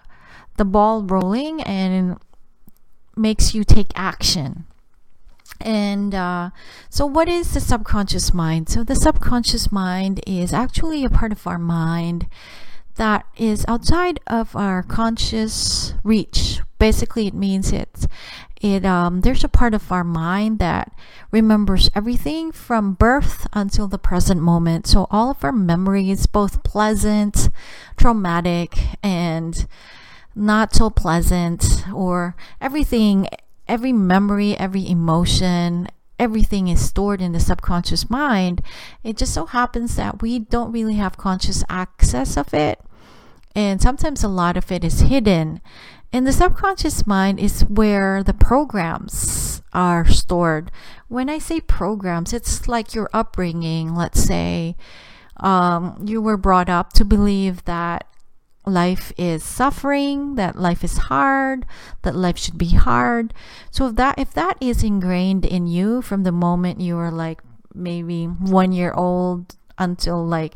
the 0.58 0.66
ball 0.66 1.04
rolling 1.04 1.62
and 1.64 2.18
makes 3.16 3.54
you 3.54 3.64
take 3.64 3.92
action. 3.96 4.66
And 5.62 6.16
uh, 6.16 6.52
so, 6.90 7.06
what 7.06 7.28
is 7.28 7.54
the 7.54 7.60
subconscious 7.60 8.34
mind? 8.34 8.70
So, 8.70 8.84
the 8.84 8.96
subconscious 8.96 9.72
mind 9.72 10.22
is 10.26 10.54
actually 10.54 11.04
a 11.04 11.10
part 11.10 11.32
of 11.32 11.46
our 11.46 11.60
mind 11.60 12.28
that 12.96 13.26
is 13.38 13.66
outside 13.68 14.20
of 14.28 14.56
our 14.56 14.84
conscious 14.84 15.94
reach. 16.04 16.60
Basically, 16.78 17.28
it 17.28 17.34
means 17.34 17.72
it's 17.74 18.08
it 18.62 18.86
um, 18.86 19.22
there's 19.22 19.44
a 19.44 19.50
part 19.50 19.74
of 19.74 19.92
our 19.92 20.04
mind 20.04 20.60
that 20.60 20.94
remembers 21.32 21.90
everything 21.96 22.52
from 22.52 22.94
birth 22.94 23.48
until 23.54 23.88
the 23.88 23.98
present 23.98 24.42
moment. 24.42 24.86
So 24.86 25.08
all 25.10 25.32
of 25.32 25.44
our 25.44 25.52
memories, 25.54 26.26
both 26.26 26.64
pleasant, 26.64 27.50
traumatic, 27.96 28.78
and 29.02 29.66
not 30.36 30.76
so 30.76 30.90
pleasant 30.90 31.86
or 31.94 32.36
everything 32.62 33.28
every 33.70 33.94
memory 33.94 34.58
every 34.58 34.90
emotion 34.90 35.88
everything 36.20 36.68
is 36.68 36.86
stored 36.86 37.22
in 37.22 37.32
the 37.32 37.40
subconscious 37.40 38.10
mind. 38.10 38.62
It 39.04 39.18
just 39.18 39.34
so 39.34 39.46
happens 39.46 39.96
that 39.96 40.22
we 40.22 40.38
don't 40.38 40.72
really 40.72 40.96
have 40.96 41.18
conscious 41.18 41.64
access 41.70 42.36
of 42.38 42.54
it. 42.54 42.80
And 43.56 43.82
sometimes 43.82 44.24
a 44.24 44.28
lot 44.28 44.58
of 44.58 44.72
it 44.72 44.84
is 44.84 45.00
hidden. 45.00 45.62
And 46.12 46.28
the 46.28 46.34
subconscious 46.34 47.08
mind 47.08 47.40
is 47.40 47.62
where 47.62 48.22
the 48.22 48.34
programs 48.34 49.62
are 49.72 50.06
stored. 50.08 50.72
When 51.08 51.30
i 51.30 51.38
say 51.38 51.60
programs 51.62 52.34
it's 52.34 52.68
like 52.68 52.94
your 52.94 53.10
upbringing. 53.14 53.96
Let's 53.96 54.22
say 54.22 54.76
um, 55.38 56.04
you 56.06 56.22
were 56.22 56.38
brought 56.38 56.70
up 56.70 56.92
to 56.94 57.06
believe 57.06 57.64
that 57.66 58.06
life 58.70 59.12
is 59.18 59.44
suffering, 59.44 60.36
that 60.36 60.56
life 60.56 60.84
is 60.84 60.98
hard, 60.98 61.66
that 62.04 62.16
life 62.16 62.38
should 62.38 62.58
be 62.58 62.76
hard. 62.76 63.34
So 63.72 63.88
if 63.88 63.96
that 63.96 64.18
if 64.18 64.34
that 64.34 64.58
is 64.62 64.84
ingrained 64.84 65.46
in 65.46 65.68
you 65.68 66.02
from 66.02 66.24
the 66.24 66.32
moment 66.32 66.80
you 66.82 66.98
are 66.98 67.12
like 67.12 67.42
maybe 67.74 68.26
1 68.26 68.72
year 68.72 68.94
old 68.94 69.56
until 69.78 70.26
like 70.26 70.56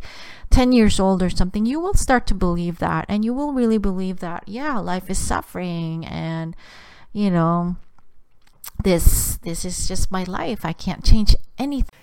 10 0.50 0.72
years 0.72 1.00
old 1.00 1.24
or 1.24 1.30
something, 1.30 1.66
you 1.66 1.80
will 1.80 1.94
start 1.94 2.28
to 2.28 2.36
believe 2.36 2.80
that 2.80 3.06
and 3.08 3.24
you 3.24 3.34
will 3.34 3.54
really 3.54 3.78
believe 3.78 4.20
that 4.20 4.44
yeah, 4.48 4.78
life 4.80 5.10
is 5.10 5.18
suffering 5.18 6.06
and 6.06 6.56
you 7.12 7.30
know 7.30 7.76
this 8.84 9.38
this 9.44 9.66
is 9.66 9.88
just 9.88 10.12
my 10.12 10.24
life. 10.24 10.66
I 10.66 10.74
can't 10.74 11.04
change 11.04 11.36
anything. 11.58 12.03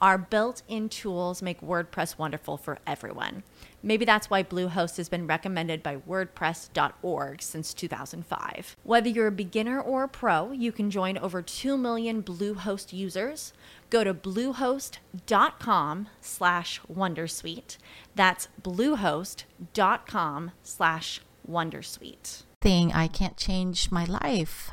Our 0.00 0.16
built 0.16 0.62
in 0.66 0.88
tools 0.88 1.42
make 1.42 1.60
WordPress 1.60 2.16
wonderful 2.16 2.56
for 2.56 2.78
everyone. 2.86 3.42
Maybe 3.82 4.04
that's 4.04 4.30
why 4.30 4.42
Bluehost 4.42 4.96
has 4.96 5.10
been 5.10 5.26
recommended 5.26 5.82
by 5.82 5.96
WordPress.org 5.96 7.42
since 7.42 7.74
2005. 7.74 8.76
Whether 8.82 9.08
you're 9.08 9.26
a 9.26 9.32
beginner 9.32 9.80
or 9.80 10.04
a 10.04 10.08
pro, 10.08 10.52
you 10.52 10.72
can 10.72 10.90
join 10.90 11.18
over 11.18 11.42
2 11.42 11.76
million 11.76 12.22
Bluehost 12.22 12.92
users. 12.94 13.52
Go 13.90 14.02
to 14.02 14.14
bluehost.com 14.14 16.08
slash 16.20 16.80
Wondersuite. 16.90 17.76
That's 18.14 18.48
bluehost.com 18.62 20.50
slash 20.62 21.20
Wondersuite. 21.48 22.42
Thing 22.62 22.92
I 22.92 23.08
can't 23.08 23.36
change 23.36 23.90
my 23.90 24.04
life. 24.04 24.70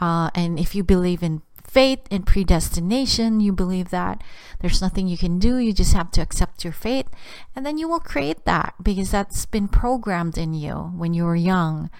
Uh, 0.00 0.30
and 0.34 0.58
if 0.58 0.74
you 0.74 0.82
believe 0.82 1.22
in 1.22 1.42
faith 1.76 2.08
in 2.10 2.22
predestination. 2.22 3.38
You 3.38 3.52
believe 3.52 3.90
that 3.90 4.24
there's 4.60 4.80
nothing 4.80 5.08
you 5.08 5.18
can 5.18 5.38
do. 5.38 5.58
You 5.58 5.74
just 5.74 5.92
have 5.92 6.10
to 6.12 6.22
accept 6.22 6.64
your 6.64 6.72
fate. 6.72 7.06
And 7.54 7.66
then 7.66 7.76
you 7.76 7.86
will 7.86 8.00
create 8.00 8.46
that 8.46 8.72
because 8.82 9.10
that's 9.10 9.44
been 9.44 9.68
programmed 9.68 10.38
in 10.38 10.54
you 10.54 10.72
when 10.96 11.12
you 11.12 11.24
were 11.24 11.36
young. 11.36 11.90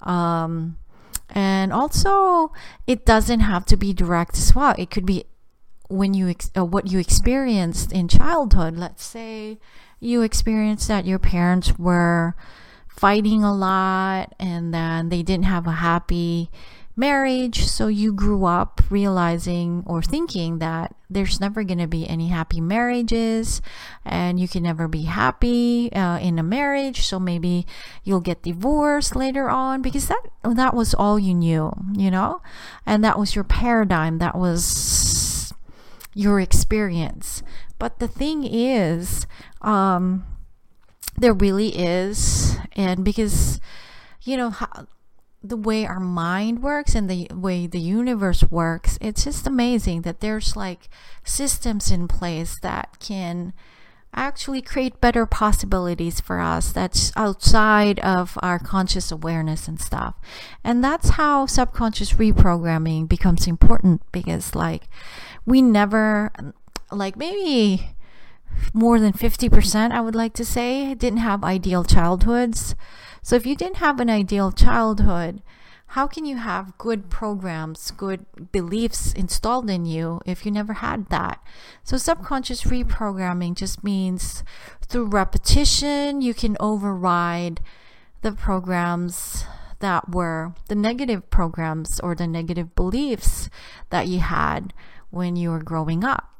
Um, 0.00 0.78
and 1.28 1.70
also, 1.70 2.52
it 2.86 3.04
doesn't 3.04 3.40
have 3.40 3.66
to 3.66 3.76
be 3.76 3.92
direct 3.92 4.38
as 4.38 4.54
well. 4.54 4.74
It 4.78 4.90
could 4.90 5.04
be 5.04 5.24
when 5.90 6.14
you 6.14 6.30
ex- 6.30 6.50
uh, 6.56 6.64
what 6.64 6.90
you 6.90 6.98
experienced 6.98 7.92
in 7.92 8.08
childhood. 8.08 8.78
Let's 8.78 9.04
say 9.04 9.58
you 10.00 10.22
experienced 10.22 10.88
that 10.88 11.04
your 11.04 11.18
parents 11.18 11.78
were 11.78 12.34
fighting 12.88 13.44
a 13.44 13.52
lot 13.52 14.34
and 14.40 14.72
then 14.72 15.10
they 15.10 15.22
didn't 15.22 15.44
have 15.44 15.66
a 15.66 15.72
happy 15.72 16.50
marriage. 16.96 17.66
So 17.66 17.88
you 17.88 18.12
grew 18.12 18.44
up 18.44 18.80
realizing 18.90 19.82
or 19.86 20.02
thinking 20.02 20.58
that 20.58 20.94
there's 21.08 21.40
never 21.40 21.64
going 21.64 21.78
to 21.78 21.86
be 21.86 22.08
any 22.08 22.28
happy 22.28 22.60
marriages 22.60 23.62
and 24.04 24.38
you 24.38 24.46
can 24.46 24.62
never 24.62 24.86
be 24.86 25.02
happy 25.02 25.92
uh, 25.92 26.18
in 26.18 26.38
a 26.38 26.42
marriage. 26.42 27.06
So 27.06 27.18
maybe 27.18 27.66
you'll 28.04 28.20
get 28.20 28.42
divorced 28.42 29.16
later 29.16 29.48
on 29.48 29.82
because 29.82 30.08
that, 30.08 30.22
that 30.44 30.74
was 30.74 30.94
all 30.94 31.18
you 31.18 31.34
knew, 31.34 31.72
you 31.92 32.10
know? 32.10 32.42
And 32.86 33.02
that 33.04 33.18
was 33.18 33.34
your 33.34 33.44
paradigm. 33.44 34.18
That 34.18 34.36
was 34.36 35.52
your 36.14 36.40
experience. 36.40 37.42
But 37.78 37.98
the 37.98 38.08
thing 38.08 38.44
is, 38.44 39.26
um, 39.62 40.26
there 41.16 41.34
really 41.34 41.68
is, 41.76 42.56
and 42.72 43.04
because, 43.04 43.60
you 44.22 44.36
know, 44.36 44.50
how, 44.50 44.86
the 45.42 45.56
way 45.56 45.86
our 45.86 46.00
mind 46.00 46.62
works 46.62 46.94
and 46.94 47.08
the 47.08 47.26
way 47.32 47.66
the 47.66 47.80
universe 47.80 48.44
works, 48.50 48.98
it's 49.00 49.24
just 49.24 49.46
amazing 49.46 50.02
that 50.02 50.20
there's 50.20 50.54
like 50.54 50.88
systems 51.24 51.90
in 51.90 52.08
place 52.08 52.58
that 52.60 52.98
can 53.00 53.52
actually 54.12 54.60
create 54.60 55.00
better 55.00 55.24
possibilities 55.24 56.20
for 56.20 56.40
us 56.40 56.72
that's 56.72 57.12
outside 57.16 58.00
of 58.00 58.36
our 58.42 58.58
conscious 58.58 59.10
awareness 59.12 59.68
and 59.68 59.80
stuff. 59.80 60.14
And 60.64 60.82
that's 60.82 61.10
how 61.10 61.46
subconscious 61.46 62.14
reprogramming 62.14 63.08
becomes 63.08 63.46
important 63.46 64.02
because, 64.12 64.54
like, 64.54 64.88
we 65.46 65.62
never, 65.62 66.32
like, 66.90 67.16
maybe 67.16 67.94
more 68.74 68.98
than 68.98 69.12
50%, 69.12 69.92
I 69.92 70.00
would 70.00 70.16
like 70.16 70.34
to 70.34 70.44
say, 70.44 70.92
didn't 70.94 71.20
have 71.20 71.44
ideal 71.44 71.84
childhoods. 71.84 72.74
So 73.22 73.36
if 73.36 73.46
you 73.46 73.54
didn't 73.54 73.76
have 73.76 74.00
an 74.00 74.10
ideal 74.10 74.52
childhood, 74.52 75.42
how 75.94 76.06
can 76.06 76.24
you 76.24 76.36
have 76.36 76.78
good 76.78 77.10
programs, 77.10 77.90
good 77.90 78.24
beliefs 78.52 79.12
installed 79.12 79.68
in 79.68 79.86
you 79.86 80.20
if 80.24 80.46
you 80.46 80.52
never 80.52 80.74
had 80.74 81.08
that? 81.08 81.42
So, 81.82 81.96
subconscious 81.96 82.62
reprogramming 82.62 83.56
just 83.56 83.82
means 83.82 84.44
through 84.86 85.06
repetition, 85.06 86.20
you 86.20 86.32
can 86.32 86.56
override 86.60 87.60
the 88.22 88.30
programs 88.30 89.44
that 89.80 90.14
were 90.14 90.54
the 90.68 90.76
negative 90.76 91.28
programs 91.28 91.98
or 91.98 92.14
the 92.14 92.28
negative 92.28 92.76
beliefs 92.76 93.50
that 93.88 94.06
you 94.06 94.20
had 94.20 94.72
when 95.10 95.34
you 95.34 95.50
were 95.50 95.62
growing 95.62 96.04
up. 96.04 96.32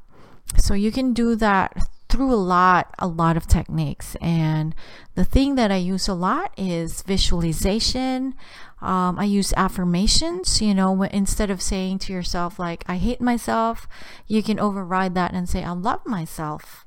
So, 0.58 0.74
you 0.74 0.92
can 0.92 1.12
do 1.12 1.34
that 1.34 1.88
through 2.10 2.32
a 2.32 2.36
lot 2.36 2.92
a 2.98 3.06
lot 3.06 3.36
of 3.36 3.46
techniques. 3.46 4.16
And 4.20 4.74
the 5.14 5.24
thing 5.24 5.54
that 5.54 5.70
i 5.70 5.76
use 5.76 6.08
a 6.08 6.14
lot 6.14 6.52
is 6.56 7.02
visualization. 7.02 8.34
Um, 8.82 9.18
i 9.18 9.24
use 9.24 9.52
affirmations 9.56 10.62
you 10.62 10.74
know 10.74 11.02
instead 11.02 11.50
of 11.50 11.60
saying 11.60 11.98
to 12.00 12.14
yourself 12.14 12.58
like 12.58 12.82
i 12.86 12.96
hate 12.96 13.20
myself 13.20 13.86
you 14.26 14.42
can 14.42 14.58
override 14.58 15.14
that 15.16 15.34
and 15.34 15.48
say 15.48 15.62
i 15.62 15.72
love 15.72 16.04
myself. 16.06 16.86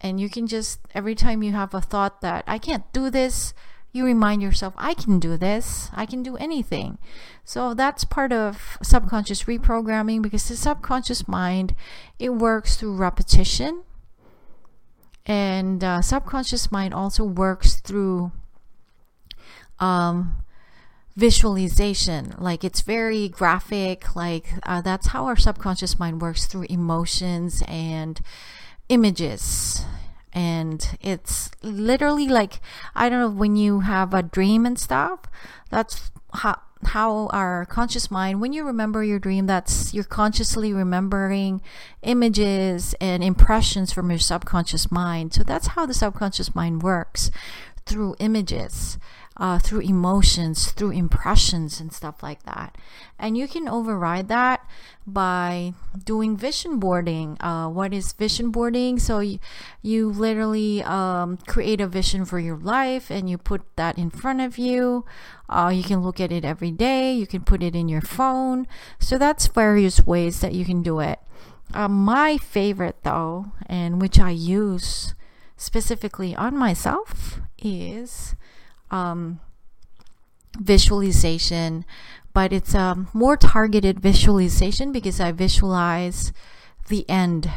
And 0.00 0.20
you 0.20 0.28
can 0.28 0.46
just 0.46 0.80
every 0.94 1.14
time 1.14 1.42
you 1.42 1.52
have 1.52 1.74
a 1.74 1.80
thought 1.80 2.20
that 2.20 2.44
i 2.46 2.58
can't 2.58 2.90
do 2.92 3.10
this 3.10 3.54
you 3.92 4.04
remind 4.04 4.42
yourself 4.42 4.74
i 4.76 4.94
can 4.94 5.18
do 5.18 5.36
this. 5.36 5.90
I 5.94 6.04
can 6.06 6.22
do 6.22 6.36
anything. 6.36 6.98
So 7.44 7.72
that's 7.72 8.04
part 8.04 8.30
of 8.30 8.76
subconscious 8.82 9.44
reprogramming 9.44 10.20
because 10.20 10.46
the 10.48 10.56
subconscious 10.56 11.26
mind 11.26 11.74
it 12.18 12.34
works 12.34 12.76
through 12.76 12.96
repetition 12.96 13.85
and 15.26 15.82
uh, 15.82 16.00
subconscious 16.00 16.70
mind 16.70 16.94
also 16.94 17.24
works 17.24 17.80
through 17.80 18.32
um, 19.80 20.36
visualization. 21.16 22.34
Like 22.38 22.62
it's 22.62 22.80
very 22.80 23.28
graphic. 23.28 24.14
Like 24.14 24.46
uh, 24.62 24.80
that's 24.80 25.08
how 25.08 25.26
our 25.26 25.36
subconscious 25.36 25.98
mind 25.98 26.22
works 26.22 26.46
through 26.46 26.66
emotions 26.70 27.62
and 27.66 28.20
images. 28.88 29.84
And 30.32 30.98
it's 31.00 31.50
literally 31.62 32.28
like 32.28 32.60
i 32.94 33.08
don't 33.08 33.20
know 33.20 33.30
when 33.30 33.56
you 33.56 33.80
have 33.80 34.12
a 34.12 34.22
dream 34.22 34.66
and 34.66 34.78
stuff 34.78 35.20
that's 35.70 36.10
how 36.34 36.60
how 36.84 37.26
our 37.28 37.64
conscious 37.66 38.10
mind 38.10 38.40
when 38.40 38.52
you 38.52 38.62
remember 38.62 39.02
your 39.02 39.18
dream 39.18 39.46
that's 39.46 39.94
you're 39.94 40.04
consciously 40.04 40.72
remembering 40.72 41.60
images 42.02 42.94
and 43.00 43.24
impressions 43.24 43.92
from 43.92 44.10
your 44.10 44.18
subconscious 44.18 44.90
mind. 44.90 45.32
So 45.32 45.42
that's 45.42 45.68
how 45.68 45.86
the 45.86 45.94
subconscious 45.94 46.54
mind 46.54 46.82
works 46.82 47.30
through 47.86 48.16
images 48.18 48.98
uh, 49.36 49.58
through 49.58 49.80
emotions, 49.80 50.72
through 50.72 50.92
impressions, 50.92 51.80
and 51.80 51.92
stuff 51.92 52.22
like 52.22 52.42
that. 52.44 52.76
And 53.18 53.36
you 53.36 53.46
can 53.48 53.68
override 53.68 54.28
that 54.28 54.66
by 55.06 55.74
doing 56.04 56.36
vision 56.36 56.78
boarding. 56.78 57.40
Uh, 57.40 57.68
what 57.68 57.92
is 57.92 58.12
vision 58.12 58.50
boarding? 58.50 58.98
So 58.98 59.20
you, 59.20 59.38
you 59.82 60.10
literally 60.10 60.82
um, 60.82 61.36
create 61.46 61.80
a 61.80 61.86
vision 61.86 62.24
for 62.24 62.38
your 62.38 62.56
life 62.56 63.10
and 63.10 63.28
you 63.28 63.38
put 63.38 63.62
that 63.76 63.98
in 63.98 64.10
front 64.10 64.40
of 64.40 64.58
you. 64.58 65.04
Uh, 65.48 65.70
you 65.74 65.82
can 65.82 66.02
look 66.02 66.18
at 66.18 66.32
it 66.32 66.44
every 66.44 66.70
day, 66.70 67.12
you 67.12 67.26
can 67.26 67.42
put 67.42 67.62
it 67.62 67.76
in 67.76 67.88
your 67.88 68.00
phone. 68.00 68.66
So 68.98 69.18
that's 69.18 69.46
various 69.46 70.06
ways 70.06 70.40
that 70.40 70.54
you 70.54 70.64
can 70.64 70.82
do 70.82 71.00
it. 71.00 71.20
Uh, 71.74 71.88
my 71.88 72.38
favorite, 72.38 72.96
though, 73.02 73.52
and 73.66 74.00
which 74.00 74.18
I 74.18 74.30
use 74.30 75.14
specifically 75.56 76.34
on 76.34 76.56
myself, 76.56 77.40
is 77.58 78.34
um, 78.90 79.40
visualization, 80.58 81.84
but 82.32 82.52
it's 82.52 82.74
a 82.74 83.06
more 83.12 83.36
targeted 83.36 84.00
visualization 84.00 84.92
because 84.92 85.20
I 85.20 85.32
visualize 85.32 86.32
the 86.88 87.08
end 87.08 87.50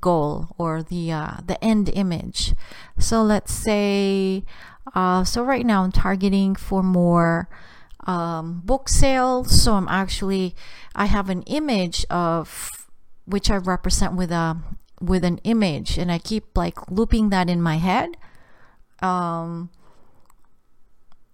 goal 0.00 0.48
or 0.58 0.82
the 0.82 1.12
uh, 1.12 1.36
the 1.46 1.62
end 1.64 1.90
image. 1.94 2.54
So 2.98 3.22
let's 3.22 3.52
say, 3.52 4.44
uh, 4.94 5.24
so 5.24 5.42
right 5.42 5.64
now 5.64 5.84
I'm 5.84 5.92
targeting 5.92 6.54
for 6.54 6.82
more 6.82 7.48
um, 8.06 8.62
book 8.64 8.88
sales. 8.88 9.62
So 9.62 9.74
I'm 9.74 9.88
actually 9.88 10.54
I 10.94 11.06
have 11.06 11.30
an 11.30 11.42
image 11.42 12.04
of 12.10 12.70
which 13.26 13.50
I 13.50 13.56
represent 13.56 14.14
with 14.14 14.30
a 14.32 14.56
with 15.00 15.24
an 15.24 15.38
image, 15.44 15.98
and 15.98 16.10
I 16.10 16.18
keep 16.18 16.56
like 16.56 16.90
looping 16.90 17.30
that 17.30 17.48
in 17.48 17.62
my 17.62 17.76
head. 17.76 18.16
Um, 19.00 19.70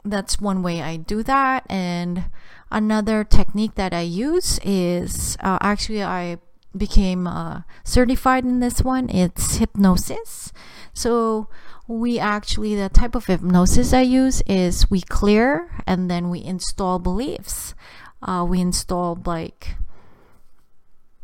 that's 0.04 0.40
one 0.40 0.62
way 0.62 0.82
I 0.82 0.96
do 0.96 1.22
that. 1.22 1.64
And 1.68 2.26
another 2.70 3.24
technique 3.24 3.74
that 3.76 3.94
I 3.94 4.02
use 4.02 4.60
is 4.62 5.36
uh, 5.40 5.58
actually 5.60 6.02
I 6.02 6.38
became 6.76 7.26
uh, 7.26 7.62
certified 7.84 8.44
in 8.44 8.60
this 8.60 8.82
one. 8.82 9.08
It's 9.08 9.56
hypnosis. 9.56 10.52
So 10.92 11.48
we 11.86 12.18
actually 12.18 12.74
the 12.74 12.88
type 12.88 13.14
of 13.14 13.26
hypnosis 13.26 13.92
I 13.92 14.02
use 14.02 14.42
is 14.46 14.90
we 14.90 15.00
clear 15.00 15.70
and 15.86 16.10
then 16.10 16.30
we 16.30 16.42
install 16.44 16.98
beliefs. 16.98 17.74
Uh, 18.22 18.44
we 18.48 18.60
install 18.60 19.20
like 19.24 19.76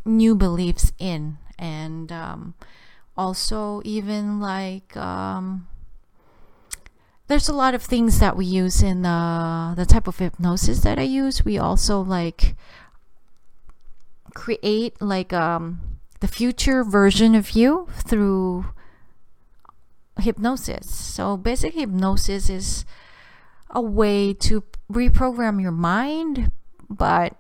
new 0.04 0.34
beliefs 0.34 0.92
in 0.98 1.38
and 1.58 2.10
um, 2.12 2.54
also 3.16 3.82
even 3.84 4.40
like 4.40 4.96
um, 4.96 5.66
there's 7.30 7.48
a 7.48 7.54
lot 7.54 7.74
of 7.74 7.82
things 7.82 8.18
that 8.18 8.36
we 8.36 8.44
use 8.44 8.82
in 8.82 9.02
the 9.02 9.72
the 9.76 9.86
type 9.86 10.08
of 10.08 10.18
hypnosis 10.18 10.80
that 10.80 10.98
I 10.98 11.02
use. 11.02 11.44
We 11.44 11.58
also 11.58 12.00
like 12.00 12.56
create 14.34 15.00
like 15.00 15.32
um 15.32 15.80
the 16.18 16.26
future 16.26 16.82
version 16.82 17.36
of 17.36 17.52
you 17.52 17.86
through 17.92 18.66
hypnosis. 20.18 20.92
So 20.92 21.36
basic 21.36 21.74
hypnosis 21.74 22.50
is 22.50 22.84
a 23.70 23.80
way 23.80 24.34
to 24.34 24.64
reprogram 24.92 25.62
your 25.62 25.72
mind, 25.72 26.50
but 26.90 27.36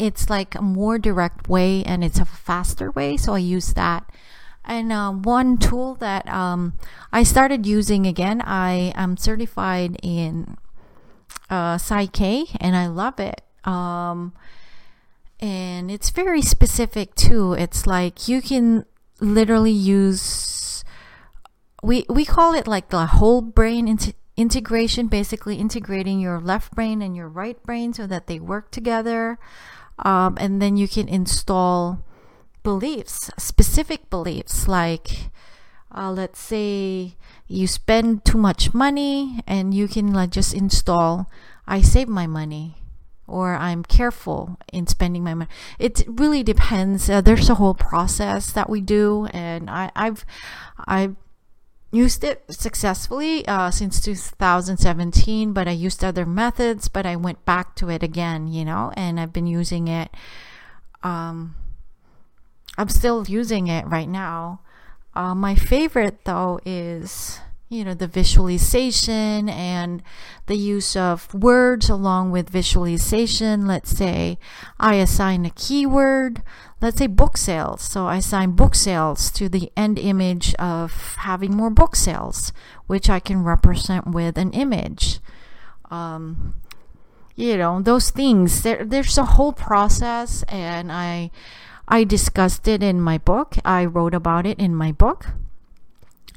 it's 0.00 0.28
like 0.28 0.56
a 0.56 0.62
more 0.62 0.98
direct 0.98 1.48
way 1.48 1.84
and 1.84 2.02
it's 2.02 2.18
a 2.18 2.24
faster 2.24 2.90
way. 2.90 3.16
So 3.16 3.34
I 3.34 3.38
use 3.38 3.72
that 3.74 4.10
and 4.64 4.92
uh, 4.92 5.10
one 5.12 5.58
tool 5.58 5.94
that 5.96 6.28
um, 6.28 6.74
I 7.12 7.22
started 7.22 7.66
using 7.66 8.06
again, 8.06 8.40
I 8.42 8.92
am 8.94 9.16
certified 9.16 9.98
in 10.02 10.56
uh, 11.50 11.78
Psych 11.78 12.20
and 12.20 12.76
I 12.76 12.86
love 12.86 13.20
it. 13.20 13.42
Um, 13.64 14.32
and 15.40 15.90
it's 15.90 16.10
very 16.10 16.42
specific 16.42 17.14
too. 17.14 17.52
It's 17.54 17.86
like 17.86 18.28
you 18.28 18.40
can 18.40 18.86
literally 19.20 19.72
use 19.72 20.84
we 21.82 22.06
we 22.08 22.24
call 22.24 22.54
it 22.54 22.66
like 22.66 22.88
the 22.88 23.06
whole 23.06 23.42
brain 23.42 23.86
int- 23.86 24.16
integration, 24.36 25.06
basically 25.06 25.56
integrating 25.56 26.18
your 26.18 26.40
left 26.40 26.74
brain 26.74 27.02
and 27.02 27.14
your 27.14 27.28
right 27.28 27.62
brain 27.62 27.92
so 27.92 28.06
that 28.06 28.26
they 28.26 28.40
work 28.40 28.70
together. 28.70 29.38
Um, 29.98 30.36
and 30.40 30.60
then 30.60 30.76
you 30.76 30.88
can 30.88 31.08
install 31.08 32.02
beliefs, 32.64 33.30
specific 33.38 34.10
beliefs, 34.10 34.66
like 34.66 35.30
uh, 35.94 36.10
let's 36.10 36.40
say 36.40 37.14
you 37.46 37.68
spend 37.68 38.24
too 38.24 38.38
much 38.38 38.74
money 38.74 39.40
and 39.46 39.72
you 39.72 39.86
can 39.86 40.12
like 40.12 40.30
just 40.30 40.52
install 40.52 41.30
I 41.66 41.80
save 41.80 42.08
my 42.08 42.26
money 42.26 42.76
or 43.26 43.54
I'm 43.54 43.84
careful 43.84 44.58
in 44.72 44.86
spending 44.86 45.24
my 45.24 45.34
money. 45.34 45.50
It 45.78 46.02
really 46.06 46.42
depends. 46.42 47.08
Uh, 47.08 47.20
there's 47.20 47.48
a 47.48 47.54
whole 47.54 47.74
process 47.74 48.52
that 48.52 48.68
we 48.68 48.80
do, 48.80 49.26
and 49.32 49.70
I, 49.70 49.90
have 49.94 50.26
I've 50.86 51.16
used 51.90 52.22
it 52.22 52.44
successfully 52.50 53.46
uh, 53.48 53.70
since 53.70 54.00
2017. 54.00 55.52
But 55.52 55.68
I 55.68 55.70
used 55.70 56.04
other 56.04 56.26
methods, 56.26 56.88
but 56.88 57.06
I 57.06 57.16
went 57.16 57.44
back 57.46 57.74
to 57.76 57.88
it 57.88 58.02
again, 58.02 58.48
you 58.48 58.64
know, 58.64 58.92
and 58.94 59.18
I've 59.18 59.32
been 59.32 59.46
using 59.46 59.88
it. 59.88 60.10
Um, 61.02 61.54
I'm 62.76 62.88
still 62.88 63.24
using 63.26 63.66
it 63.68 63.86
right 63.86 64.08
now. 64.08 64.60
Uh, 65.14 65.34
my 65.34 65.54
favorite 65.54 66.24
though 66.24 66.58
is 66.64 67.40
you 67.68 67.84
know 67.84 67.94
the 67.94 68.06
visualization 68.06 69.48
and 69.48 70.02
the 70.46 70.56
use 70.56 70.96
of 70.96 71.32
words 71.32 71.88
along 71.88 72.30
with 72.30 72.50
visualization. 72.50 73.66
Let's 73.66 73.90
say 73.90 74.38
i 74.78 74.96
assign 74.96 75.44
a 75.44 75.50
keyword. 75.50 76.42
Let's 76.80 76.98
say 76.98 77.06
book 77.06 77.36
sales. 77.36 77.82
So 77.82 78.06
i 78.06 78.16
assign 78.16 78.52
book 78.52 78.74
sales 78.74 79.30
to 79.32 79.48
the 79.48 79.70
end 79.76 79.98
image 79.98 80.54
of 80.56 81.14
having 81.20 81.56
more 81.56 81.70
book 81.70 81.96
sales 81.96 82.52
which 82.86 83.08
i 83.08 83.18
can 83.18 83.44
represent 83.44 84.08
with 84.08 84.36
an 84.36 84.52
image. 84.52 85.20
Um, 85.90 86.56
you 87.36 87.56
know 87.56 87.80
those 87.80 88.10
things. 88.10 88.62
There, 88.62 88.84
there's 88.84 89.16
a 89.16 89.24
whole 89.24 89.52
process 89.52 90.42
and 90.48 90.90
i 90.90 91.30
i 91.88 92.04
discussed 92.04 92.66
it 92.66 92.82
in 92.82 93.00
my 93.00 93.18
book. 93.18 93.56
I 93.64 93.84
wrote 93.84 94.14
about 94.14 94.46
it 94.46 94.58
in 94.58 94.74
my 94.74 94.92
book. 94.92 95.26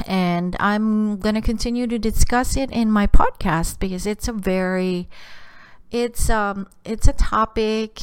And 0.06 0.56
I'm 0.60 1.18
going 1.18 1.36
to 1.36 1.42
continue 1.42 1.88
to 1.88 1.98
discuss 1.98 2.56
it 2.56 2.70
in 2.72 2.92
my 2.92 3.08
podcast 3.08 3.80
because 3.80 4.06
it's 4.06 4.28
a 4.28 4.34
very 4.34 5.10
it's 5.90 6.30
um 6.30 6.68
it's 6.84 7.08
a 7.08 7.14
topic 7.14 8.02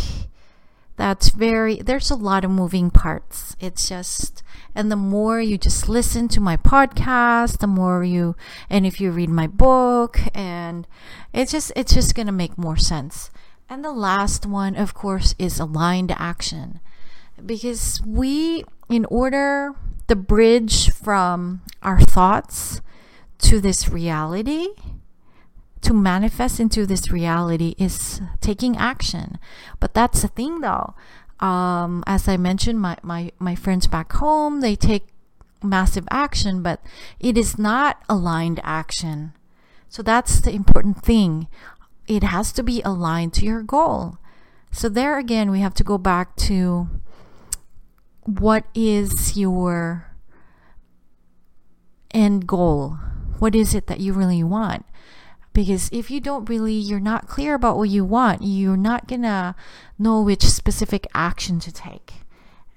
that's 0.96 1.28
very 1.28 1.76
there's 1.76 2.10
a 2.10 2.16
lot 2.16 2.44
of 2.44 2.50
moving 2.50 2.90
parts. 2.90 3.54
It's 3.60 3.88
just 3.88 4.42
and 4.74 4.90
the 4.90 4.96
more 4.96 5.40
you 5.40 5.56
just 5.58 5.88
listen 5.88 6.26
to 6.28 6.40
my 6.40 6.56
podcast 6.56 7.58
the 7.58 7.66
more 7.66 8.02
you 8.02 8.34
and 8.68 8.86
if 8.86 9.00
you 9.00 9.10
read 9.10 9.30
my 9.30 9.46
book 9.46 10.18
and 10.34 10.86
it's 11.32 11.52
just 11.52 11.72
it's 11.76 11.94
just 11.94 12.14
going 12.14 12.26
to 12.26 12.32
make 12.32 12.58
more 12.58 12.76
sense. 12.76 13.30
And 13.68 13.84
the 13.84 13.92
last 13.92 14.46
one 14.46 14.74
of 14.74 14.94
course 14.94 15.34
is 15.38 15.60
aligned 15.60 16.12
action 16.16 16.80
because 17.44 18.00
we 18.06 18.64
in 18.88 19.04
order 19.06 19.72
the 20.06 20.16
bridge 20.16 20.90
from 20.90 21.62
our 21.82 22.00
thoughts 22.00 22.80
to 23.38 23.60
this 23.60 23.88
reality 23.88 24.68
to 25.80 25.92
manifest 25.92 26.60
into 26.60 26.86
this 26.86 27.10
reality 27.10 27.74
is 27.78 28.20
taking 28.40 28.76
action. 28.76 29.38
But 29.80 29.94
that's 29.94 30.22
the 30.22 30.28
thing 30.28 30.60
though. 30.60 30.94
Um, 31.40 32.04
as 32.06 32.28
i 32.28 32.36
mentioned 32.36 32.80
my, 32.80 32.96
my, 33.02 33.32
my 33.38 33.56
friends 33.56 33.88
back 33.88 34.12
home 34.12 34.60
they 34.60 34.76
take 34.76 35.08
massive 35.62 36.06
action 36.08 36.62
but 36.62 36.80
it 37.18 37.36
is 37.36 37.58
not 37.58 38.02
aligned 38.08 38.60
action. 38.62 39.32
So 39.88 40.02
that's 40.02 40.40
the 40.40 40.52
important 40.52 41.04
thing. 41.04 41.48
It 42.06 42.22
has 42.22 42.52
to 42.52 42.62
be 42.62 42.80
aligned 42.82 43.34
to 43.34 43.44
your 43.44 43.62
goal. 43.62 44.18
So 44.72 44.88
there 44.88 45.18
again 45.18 45.50
we 45.50 45.60
have 45.60 45.74
to 45.74 45.84
go 45.84 45.98
back 45.98 46.34
to 46.48 46.88
what 48.26 48.64
is 48.74 49.36
your 49.36 50.10
end 52.12 52.46
goal? 52.46 52.98
What 53.38 53.54
is 53.54 53.74
it 53.74 53.86
that 53.88 54.00
you 54.00 54.12
really 54.12 54.42
want? 54.42 54.86
Because 55.52 55.88
if 55.92 56.10
you 56.10 56.20
don't 56.20 56.48
really, 56.48 56.74
you're 56.74 57.00
not 57.00 57.28
clear 57.28 57.54
about 57.54 57.76
what 57.76 57.88
you 57.88 58.04
want, 58.04 58.42
you're 58.42 58.76
not 58.76 59.06
gonna 59.06 59.54
know 59.98 60.20
which 60.20 60.42
specific 60.42 61.06
action 61.14 61.60
to 61.60 61.72
take. 61.72 62.14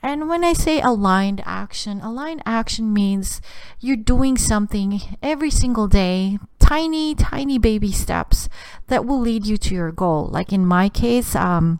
And 0.04 0.30
when 0.30 0.44
I 0.44 0.54
say 0.54 0.80
aligned 0.80 1.42
action, 1.46 2.02
aligned 2.02 2.44
action 2.46 2.94
means 2.94 3.42
you're 3.80 3.98
doing 3.98 4.38
something 4.38 5.02
every 5.24 5.50
single 5.50 5.88
day, 5.88 6.38
tiny, 6.60 7.16
tiny 7.16 7.58
baby 7.58 7.92
steps 7.92 8.48
that 8.88 9.06
will 9.06 9.20
lead 9.20 9.48
you 9.48 9.58
to 9.58 9.74
your 9.74 9.92
goal. 9.92 10.28
Like 10.28 10.54
in 10.54 10.66
my 10.66 10.88
case, 10.88 11.36
um, 11.36 11.80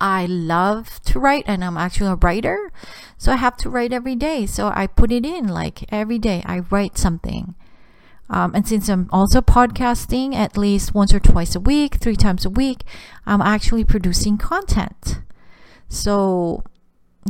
I 0.00 0.26
love 0.26 1.00
to 1.04 1.18
write 1.18 1.44
and 1.46 1.64
I'm 1.64 1.76
actually 1.76 2.10
a 2.10 2.16
writer. 2.16 2.70
So 3.16 3.32
I 3.32 3.36
have 3.36 3.56
to 3.58 3.70
write 3.70 3.92
every 3.92 4.16
day. 4.16 4.46
So 4.46 4.72
I 4.74 4.86
put 4.86 5.10
it 5.10 5.24
in 5.24 5.48
like 5.48 5.90
every 5.92 6.18
day 6.18 6.42
I 6.44 6.60
write 6.70 6.98
something. 6.98 7.54
Um, 8.28 8.54
and 8.54 8.66
since 8.66 8.88
I'm 8.88 9.08
also 9.12 9.40
podcasting 9.40 10.34
at 10.34 10.58
least 10.58 10.94
once 10.94 11.14
or 11.14 11.20
twice 11.20 11.54
a 11.54 11.60
week, 11.60 11.96
three 11.96 12.16
times 12.16 12.44
a 12.44 12.50
week, 12.50 12.82
I'm 13.24 13.40
actually 13.40 13.84
producing 13.84 14.36
content. 14.36 15.20
So 15.88 16.64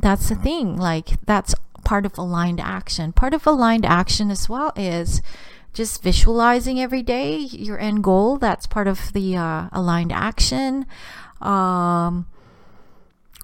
that's 0.01 0.29
the 0.29 0.35
thing. 0.35 0.77
Like 0.77 1.25
that's 1.27 1.55
part 1.85 2.07
of 2.07 2.17
aligned 2.19 2.61
action. 2.61 3.13
Part 3.13 3.35
of 3.35 3.47
aligned 3.47 3.85
action 3.85 4.31
as 4.31 4.49
well 4.49 4.73
is 4.75 5.21
just 5.73 6.03
visualizing 6.03 6.81
every 6.81 7.03
day 7.03 7.37
your 7.37 7.79
end 7.79 8.03
goal. 8.03 8.39
That's 8.39 8.67
part 8.67 8.89
of 8.89 9.13
the 9.13 9.37
uh, 9.37 9.69
aligned 9.73 10.13
action. 10.13 10.87
Um, 11.43 12.27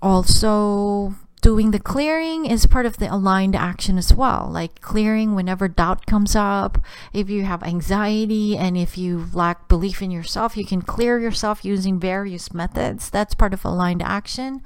also 0.02 1.14
doing 1.42 1.72
the 1.72 1.80
clearing 1.80 2.46
is 2.46 2.66
part 2.66 2.86
of 2.86 2.98
the 2.98 3.12
aligned 3.12 3.56
action 3.56 3.98
as 3.98 4.14
well. 4.14 4.48
Like 4.50 4.80
clearing 4.80 5.34
whenever 5.34 5.66
doubt 5.66 6.06
comes 6.06 6.36
up 6.36 6.78
if 7.12 7.28
you 7.28 7.44
have 7.44 7.64
anxiety 7.64 8.56
and 8.56 8.76
if 8.76 8.96
you 8.96 9.26
lack 9.32 9.68
belief 9.68 10.00
in 10.00 10.12
yourself 10.12 10.56
you 10.56 10.64
can 10.64 10.82
clear 10.82 11.18
yourself 11.18 11.64
using 11.64 11.98
various 11.98 12.54
methods. 12.54 13.10
That's 13.10 13.34
part 13.34 13.52
of 13.52 13.64
aligned 13.64 14.02
action. 14.02 14.62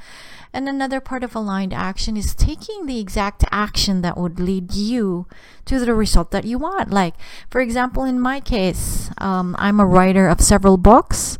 And 0.52 0.68
another 0.68 1.00
part 1.00 1.24
of 1.24 1.34
aligned 1.34 1.72
action 1.72 2.16
is 2.16 2.34
taking 2.34 2.84
the 2.84 3.00
exact 3.00 3.44
action 3.50 4.02
that 4.02 4.18
would 4.18 4.38
lead 4.38 4.72
you 4.72 5.26
to 5.64 5.78
the 5.78 5.94
result 5.94 6.30
that 6.30 6.44
you 6.44 6.58
want. 6.58 6.90
Like 6.90 7.14
for 7.50 7.62
example 7.62 8.04
in 8.04 8.20
my 8.20 8.40
case 8.40 9.10
um, 9.18 9.56
i'm 9.58 9.80
a 9.80 9.86
writer 9.86 10.28
of 10.28 10.40
several 10.40 10.76
books 10.76 11.38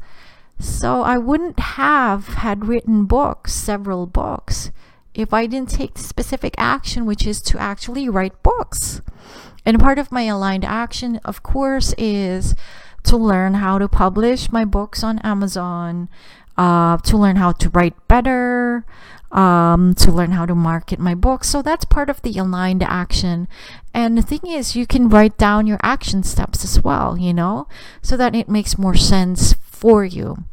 so 0.58 1.02
I 1.02 1.18
wouldn't 1.18 1.58
have 1.60 2.28
had 2.28 2.66
written 2.66 3.04
books, 3.04 3.52
several 3.52 4.06
books, 4.06 4.70
if 5.14 5.32
I 5.32 5.46
didn't 5.46 5.70
take 5.70 5.98
specific 5.98 6.54
action, 6.58 7.06
which 7.06 7.26
is 7.26 7.40
to 7.42 7.58
actually 7.58 8.08
write 8.08 8.42
books. 8.42 9.00
And 9.64 9.80
part 9.80 9.98
of 9.98 10.12
my 10.12 10.22
aligned 10.22 10.64
action, 10.64 11.20
of 11.24 11.42
course, 11.42 11.94
is 11.98 12.54
to 13.04 13.16
learn 13.16 13.54
how 13.54 13.78
to 13.78 13.88
publish 13.88 14.50
my 14.52 14.64
books 14.64 15.02
on 15.02 15.18
Amazon, 15.20 16.08
uh, 16.56 16.98
to 16.98 17.16
learn 17.16 17.36
how 17.36 17.52
to 17.52 17.68
write 17.70 17.94
better, 18.08 18.84
um, 19.32 19.94
to 19.94 20.10
learn 20.10 20.32
how 20.32 20.46
to 20.46 20.54
market 20.54 20.98
my 20.98 21.14
books. 21.14 21.48
So 21.48 21.62
that's 21.62 21.84
part 21.84 22.08
of 22.08 22.22
the 22.22 22.36
aligned 22.38 22.82
action. 22.82 23.48
And 23.92 24.16
the 24.16 24.22
thing 24.22 24.46
is, 24.46 24.76
you 24.76 24.86
can 24.86 25.08
write 25.08 25.36
down 25.36 25.66
your 25.66 25.80
action 25.82 26.22
steps 26.22 26.64
as 26.64 26.82
well, 26.82 27.18
you 27.18 27.34
know, 27.34 27.68
so 28.02 28.16
that 28.16 28.34
it 28.34 28.48
makes 28.48 28.78
more 28.78 28.94
sense 28.94 29.54
for 29.76 30.04
you. 30.04 30.44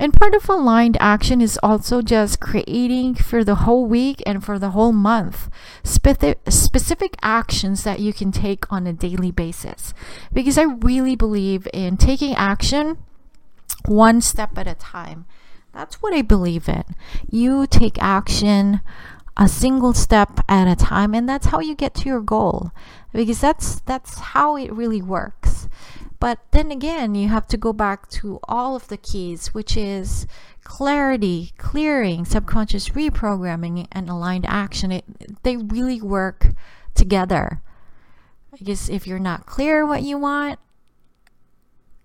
And 0.00 0.14
part 0.14 0.34
of 0.34 0.48
aligned 0.48 0.96
action 1.00 1.40
is 1.40 1.58
also 1.60 2.02
just 2.02 2.38
creating 2.38 3.16
for 3.16 3.42
the 3.42 3.66
whole 3.66 3.84
week 3.84 4.22
and 4.24 4.44
for 4.44 4.56
the 4.58 4.70
whole 4.70 4.92
month 4.92 5.50
specific, 5.82 7.16
actions 7.20 7.82
that 7.82 7.98
you 7.98 8.12
can 8.12 8.30
take 8.30 8.72
on 8.72 8.86
a 8.86 8.92
daily 8.92 9.32
basis. 9.32 9.92
Because 10.32 10.56
I 10.56 10.62
really 10.62 11.16
believe 11.16 11.66
in 11.74 11.96
taking 11.96 12.34
action 12.36 12.98
one 13.86 14.20
step 14.20 14.56
at 14.56 14.68
a 14.68 14.74
time. 14.74 15.26
That's 15.74 15.96
what 15.96 16.14
I 16.14 16.22
believe 16.22 16.68
in. 16.68 16.84
You 17.28 17.66
take 17.66 18.00
action 18.00 18.80
a 19.36 19.48
single 19.48 19.94
step 19.94 20.40
at 20.48 20.66
a 20.66 20.74
time 20.74 21.14
and 21.14 21.28
that's 21.28 21.46
how 21.46 21.60
you 21.60 21.74
get 21.74 21.94
to 21.94 22.08
your 22.08 22.20
goal 22.20 22.72
because 23.12 23.40
that's 23.40 23.78
that's 23.80 24.18
how 24.18 24.56
it 24.56 24.72
really 24.72 25.00
works 25.00 25.67
but 26.20 26.40
then 26.50 26.70
again, 26.70 27.14
you 27.14 27.28
have 27.28 27.46
to 27.48 27.56
go 27.56 27.72
back 27.72 28.08
to 28.10 28.40
all 28.44 28.74
of 28.74 28.88
the 28.88 28.96
keys, 28.96 29.54
which 29.54 29.76
is 29.76 30.26
clarity, 30.64 31.52
clearing, 31.58 32.24
subconscious 32.24 32.90
reprogramming, 32.90 33.86
and 33.92 34.08
aligned 34.08 34.46
action. 34.46 34.90
It, 34.90 35.04
they 35.44 35.56
really 35.56 36.00
work 36.00 36.48
together. 36.94 37.62
I 38.52 38.64
guess 38.64 38.88
if 38.88 39.06
you're 39.06 39.18
not 39.18 39.46
clear 39.46 39.86
what 39.86 40.02
you 40.02 40.18
want, 40.18 40.58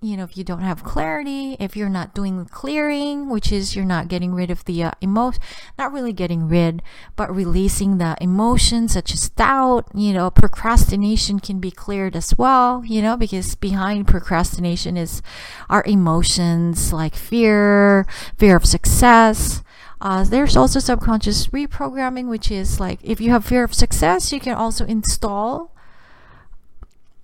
you 0.03 0.17
know, 0.17 0.23
if 0.23 0.37
you 0.37 0.43
don't 0.43 0.61
have 0.61 0.83
clarity, 0.83 1.55
if 1.59 1.77
you're 1.77 1.87
not 1.87 2.13
doing 2.13 2.45
clearing, 2.45 3.29
which 3.29 3.51
is 3.51 3.75
you're 3.75 3.85
not 3.85 4.09
getting 4.09 4.33
rid 4.33 4.51
of 4.51 4.65
the 4.65 4.83
uh, 4.83 4.91
emotion, 4.99 5.41
not 5.79 5.93
really 5.93 6.11
getting 6.11 6.49
rid, 6.49 6.81
but 7.15 7.33
releasing 7.33 7.97
the 7.97 8.17
emotions 8.19 8.93
such 8.93 9.13
as 9.13 9.29
doubt, 9.29 9.87
you 9.95 10.11
know, 10.11 10.29
procrastination 10.29 11.39
can 11.39 11.59
be 11.59 11.71
cleared 11.71 12.15
as 12.15 12.37
well, 12.37 12.83
you 12.85 13.01
know, 13.01 13.15
because 13.15 13.55
behind 13.55 14.07
procrastination 14.07 14.97
is 14.97 15.21
our 15.69 15.83
emotions 15.85 16.91
like 16.91 17.15
fear, 17.15 18.05
fear 18.37 18.57
of 18.57 18.65
success. 18.65 19.63
Uh, 20.01 20.25
there's 20.25 20.57
also 20.57 20.79
subconscious 20.79 21.47
reprogramming, 21.47 22.27
which 22.27 22.51
is 22.51 22.77
like 22.77 22.99
if 23.03 23.21
you 23.21 23.31
have 23.31 23.45
fear 23.45 23.63
of 23.63 23.73
success, 23.73 24.33
you 24.33 24.39
can 24.41 24.53
also 24.53 24.85
install 24.85 25.72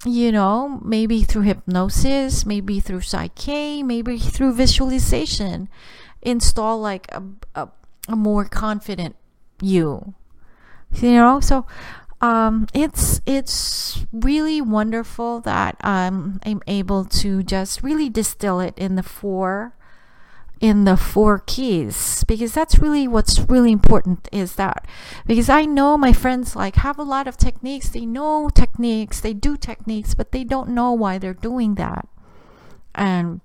you 0.05 0.31
know, 0.31 0.79
maybe 0.83 1.23
through 1.23 1.43
hypnosis, 1.43 2.45
maybe 2.45 2.79
through 2.79 3.01
PSYCH-K, 3.01 3.83
maybe 3.83 4.17
through 4.17 4.53
visualization, 4.53 5.67
install 6.21 6.79
like 6.79 7.07
a, 7.11 7.23
a, 7.55 7.69
a 8.07 8.15
more 8.15 8.45
confident 8.45 9.15
you. 9.61 10.13
You 10.93 11.11
know, 11.11 11.39
so 11.39 11.67
um, 12.21 12.67
it's 12.73 13.21
it's 13.25 14.05
really 14.11 14.59
wonderful 14.59 15.39
that 15.41 15.77
um, 15.83 16.39
I'm 16.45 16.61
able 16.65 17.05
to 17.05 17.43
just 17.43 17.83
really 17.83 18.09
distill 18.09 18.59
it 18.59 18.73
in 18.77 18.95
the 18.95 19.03
four 19.03 19.75
in 20.59 20.83
the 20.83 20.97
four 20.97 21.41
keys 21.45 22.23
because 22.25 22.53
that's 22.53 22.79
really 22.79 23.07
what's 23.07 23.39
really 23.49 23.71
important 23.71 24.27
is 24.31 24.55
that 24.55 24.85
because 25.25 25.47
I 25.49 25.63
know 25.63 25.97
my 25.97 26.11
friends 26.11 26.55
like 26.55 26.75
have 26.75 26.99
a 26.99 27.03
lot 27.03 27.27
of 27.27 27.37
techniques 27.37 27.89
they 27.89 28.05
know 28.05 28.49
techniques 28.49 29.21
they 29.21 29.33
do 29.33 29.55
techniques 29.55 30.13
but 30.13 30.31
they 30.31 30.43
don't 30.43 30.69
know 30.69 30.91
why 30.91 31.17
they're 31.17 31.33
doing 31.33 31.75
that. 31.75 32.07
And 32.93 33.39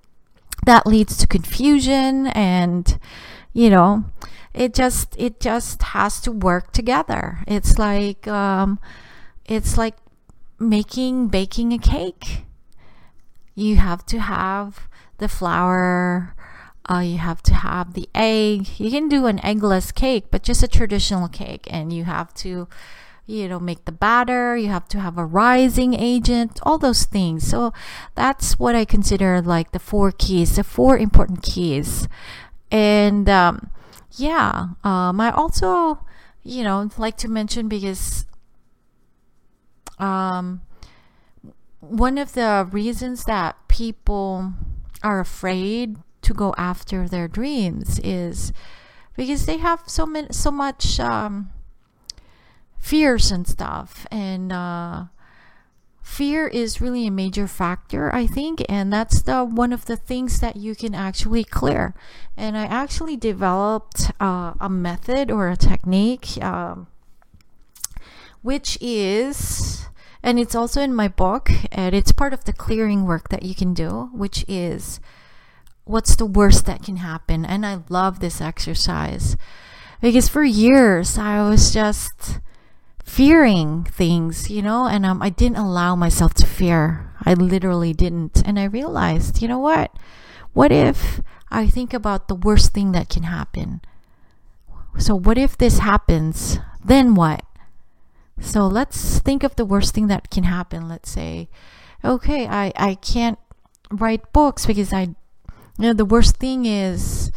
that 0.65 0.85
leads 0.85 1.15
to 1.17 1.27
confusion 1.27 2.27
and 2.27 2.99
you 3.53 3.69
know 3.69 4.03
it 4.53 4.73
just 4.73 5.15
it 5.17 5.39
just 5.39 5.81
has 5.83 6.19
to 6.21 6.31
work 6.31 6.73
together. 6.73 7.39
It's 7.47 7.79
like 7.79 8.27
um 8.27 8.79
it's 9.45 9.77
like 9.77 9.95
making 10.59 11.27
baking 11.29 11.71
a 11.71 11.77
cake. 11.77 12.43
You 13.53 13.77
have 13.77 14.05
to 14.07 14.19
have 14.19 14.89
the 15.17 15.29
flour 15.29 16.35
uh, 16.89 16.99
you 16.99 17.17
have 17.17 17.41
to 17.43 17.53
have 17.53 17.93
the 17.93 18.07
egg. 18.13 18.79
You 18.79 18.91
can 18.91 19.09
do 19.09 19.25
an 19.25 19.39
eggless 19.39 19.93
cake 19.93 20.25
but 20.31 20.43
just 20.43 20.63
a 20.63 20.67
traditional 20.67 21.27
cake. 21.27 21.67
And 21.69 21.91
you 21.91 22.03
have 22.05 22.33
to 22.35 22.67
you 23.25 23.47
know 23.47 23.59
make 23.59 23.85
the 23.85 23.91
batter. 23.91 24.55
You 24.55 24.67
have 24.69 24.87
to 24.89 24.99
have 24.99 25.17
a 25.17 25.25
rising 25.25 25.93
agent 25.93 26.59
all 26.63 26.77
those 26.77 27.05
things. 27.05 27.47
So 27.47 27.73
that's 28.13 28.59
what 28.59 28.75
i 28.75 28.85
consider 28.85 29.41
like 29.41 29.71
the 29.71 29.79
four 29.79 30.11
keys 30.11 30.55
the 30.55 30.63
four 30.63 30.97
important 30.97 31.41
keys. 31.41 32.07
And 32.71 33.29
um, 33.29 33.71
yeah 34.17 34.69
um, 34.83 35.19
i 35.19 35.29
also 35.31 35.99
you 36.43 36.63
know 36.63 36.89
like 36.97 37.17
to 37.17 37.27
mention 37.27 37.67
because 37.67 38.25
um, 39.99 40.61
one 41.79 42.17
of 42.17 42.33
the 42.33 42.67
reasons 42.71 43.25
that 43.25 43.55
people 43.67 44.53
are 45.03 45.19
afraid 45.19 45.97
to 46.25 46.33
go 46.33 46.53
after 46.57 47.07
their 47.07 47.27
dreams 47.27 47.99
is 48.03 48.51
because 49.15 49.45
they 49.45 49.57
have 49.57 49.83
so 49.87 50.05
many 50.05 50.27
so 50.31 50.51
much 50.51 50.99
um, 50.99 51.49
fears 52.77 53.31
and 53.31 53.47
stuff. 53.47 54.05
And 54.11 54.51
uh, 54.51 55.05
fear 56.05 56.47
is 56.47 56.79
really 56.79 57.07
a 57.07 57.11
major 57.11 57.47
factor 57.47 58.13
i 58.13 58.27
think 58.27 58.63
and 58.69 58.93
that's 58.93 59.23
the 59.23 59.43
one 59.43 59.73
of 59.73 59.85
the 59.85 59.97
things 59.97 60.39
that 60.39 60.55
you 60.55 60.75
can 60.75 60.93
actually 60.93 61.43
clear. 61.43 61.95
And 62.37 62.55
i 62.55 62.65
actually 62.65 63.17
developed 63.17 64.11
uh, 64.19 64.53
a 64.59 64.69
method 64.69 65.31
or 65.31 65.49
a 65.49 65.57
technique 65.57 66.37
um, 66.43 66.87
which 68.43 68.77
is 68.79 69.87
and 70.21 70.39
it's 70.39 70.53
also 70.53 70.79
in 70.79 70.93
my 70.93 71.07
book 71.07 71.49
and 71.71 71.95
it's 71.95 72.11
part 72.11 72.33
of 72.33 72.45
the 72.45 72.53
clearing 72.53 73.05
work 73.05 73.29
that 73.29 73.41
you 73.41 73.55
can 73.55 73.73
do 73.73 74.09
which 74.13 74.45
is 74.47 74.99
what's 75.85 76.15
the 76.15 76.25
worst 76.25 76.65
that 76.65 76.83
can 76.83 76.97
happen 76.97 77.45
and 77.45 77.65
i 77.65 77.79
love 77.89 78.19
this 78.19 78.41
exercise 78.41 79.37
because 80.01 80.27
for 80.27 80.43
years 80.43 81.17
i 81.17 81.47
was 81.47 81.73
just 81.73 82.39
fearing 83.05 83.83
things, 83.83 84.49
you 84.49 84.61
know, 84.61 84.87
and 84.87 85.05
um, 85.05 85.21
I 85.21 85.29
didn't 85.29 85.57
allow 85.57 85.95
myself 85.95 86.33
to 86.35 86.45
fear. 86.45 87.13
I 87.23 87.33
literally 87.33 87.93
didn't. 87.93 88.45
And 88.45 88.59
I 88.59 88.65
realized, 88.65 89.41
you 89.41 89.47
know 89.47 89.59
what? 89.59 89.91
What 90.53 90.71
if 90.71 91.21
I 91.51 91.67
think 91.67 91.93
about 91.93 92.27
the 92.27 92.35
worst 92.35 92.73
thing 92.73 92.91
that 92.93 93.07
can 93.09 93.23
happen? 93.23 93.81
So, 94.97 95.15
what 95.15 95.37
if 95.37 95.57
this 95.57 95.79
happens? 95.79 96.57
Then 96.83 97.15
what? 97.15 97.45
So, 98.39 98.65
let's 98.65 99.19
think 99.19 99.43
of 99.43 99.55
the 99.55 99.65
worst 99.65 99.93
thing 99.93 100.07
that 100.07 100.29
can 100.31 100.43
happen. 100.43 100.87
Let's 100.89 101.09
say, 101.09 101.49
okay, 102.03 102.47
I, 102.47 102.73
I 102.75 102.95
can't 102.95 103.37
write 103.91 104.31
books 104.33 104.65
because 104.65 104.93
I, 104.93 105.15
you 105.77 105.87
know, 105.87 105.93
the 105.93 106.05
worst 106.05 106.37
thing 106.37 106.65
is, 106.65 107.31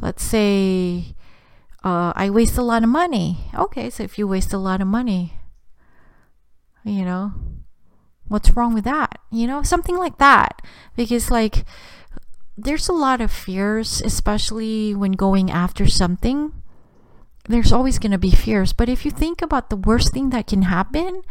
let's 0.00 0.22
say, 0.22 1.14
uh, 1.82 2.12
I 2.14 2.30
waste 2.30 2.58
a 2.58 2.62
lot 2.62 2.82
of 2.82 2.88
money. 2.88 3.50
Okay, 3.54 3.90
so 3.90 4.02
if 4.02 4.18
you 4.18 4.28
waste 4.28 4.52
a 4.52 4.58
lot 4.58 4.80
of 4.80 4.86
money, 4.86 5.34
you 6.84 7.04
know, 7.04 7.32
what's 8.28 8.50
wrong 8.56 8.74
with 8.74 8.84
that? 8.84 9.18
You 9.30 9.46
know, 9.46 9.62
something 9.62 9.96
like 9.96 10.18
that. 10.18 10.62
Because, 10.96 11.30
like, 11.30 11.64
there's 12.56 12.88
a 12.88 12.92
lot 12.92 13.20
of 13.20 13.32
fears, 13.32 14.00
especially 14.02 14.94
when 14.94 15.12
going 15.12 15.50
after 15.50 15.86
something. 15.86 16.52
There's 17.48 17.72
always 17.72 17.98
going 17.98 18.12
to 18.12 18.18
be 18.18 18.30
fears. 18.30 18.72
But 18.72 18.88
if 18.88 19.04
you 19.04 19.10
think 19.10 19.42
about 19.42 19.70
the 19.70 19.76
worst 19.76 20.12
thing 20.12 20.30
that 20.30 20.46
can 20.46 20.62
happen, 20.62 21.22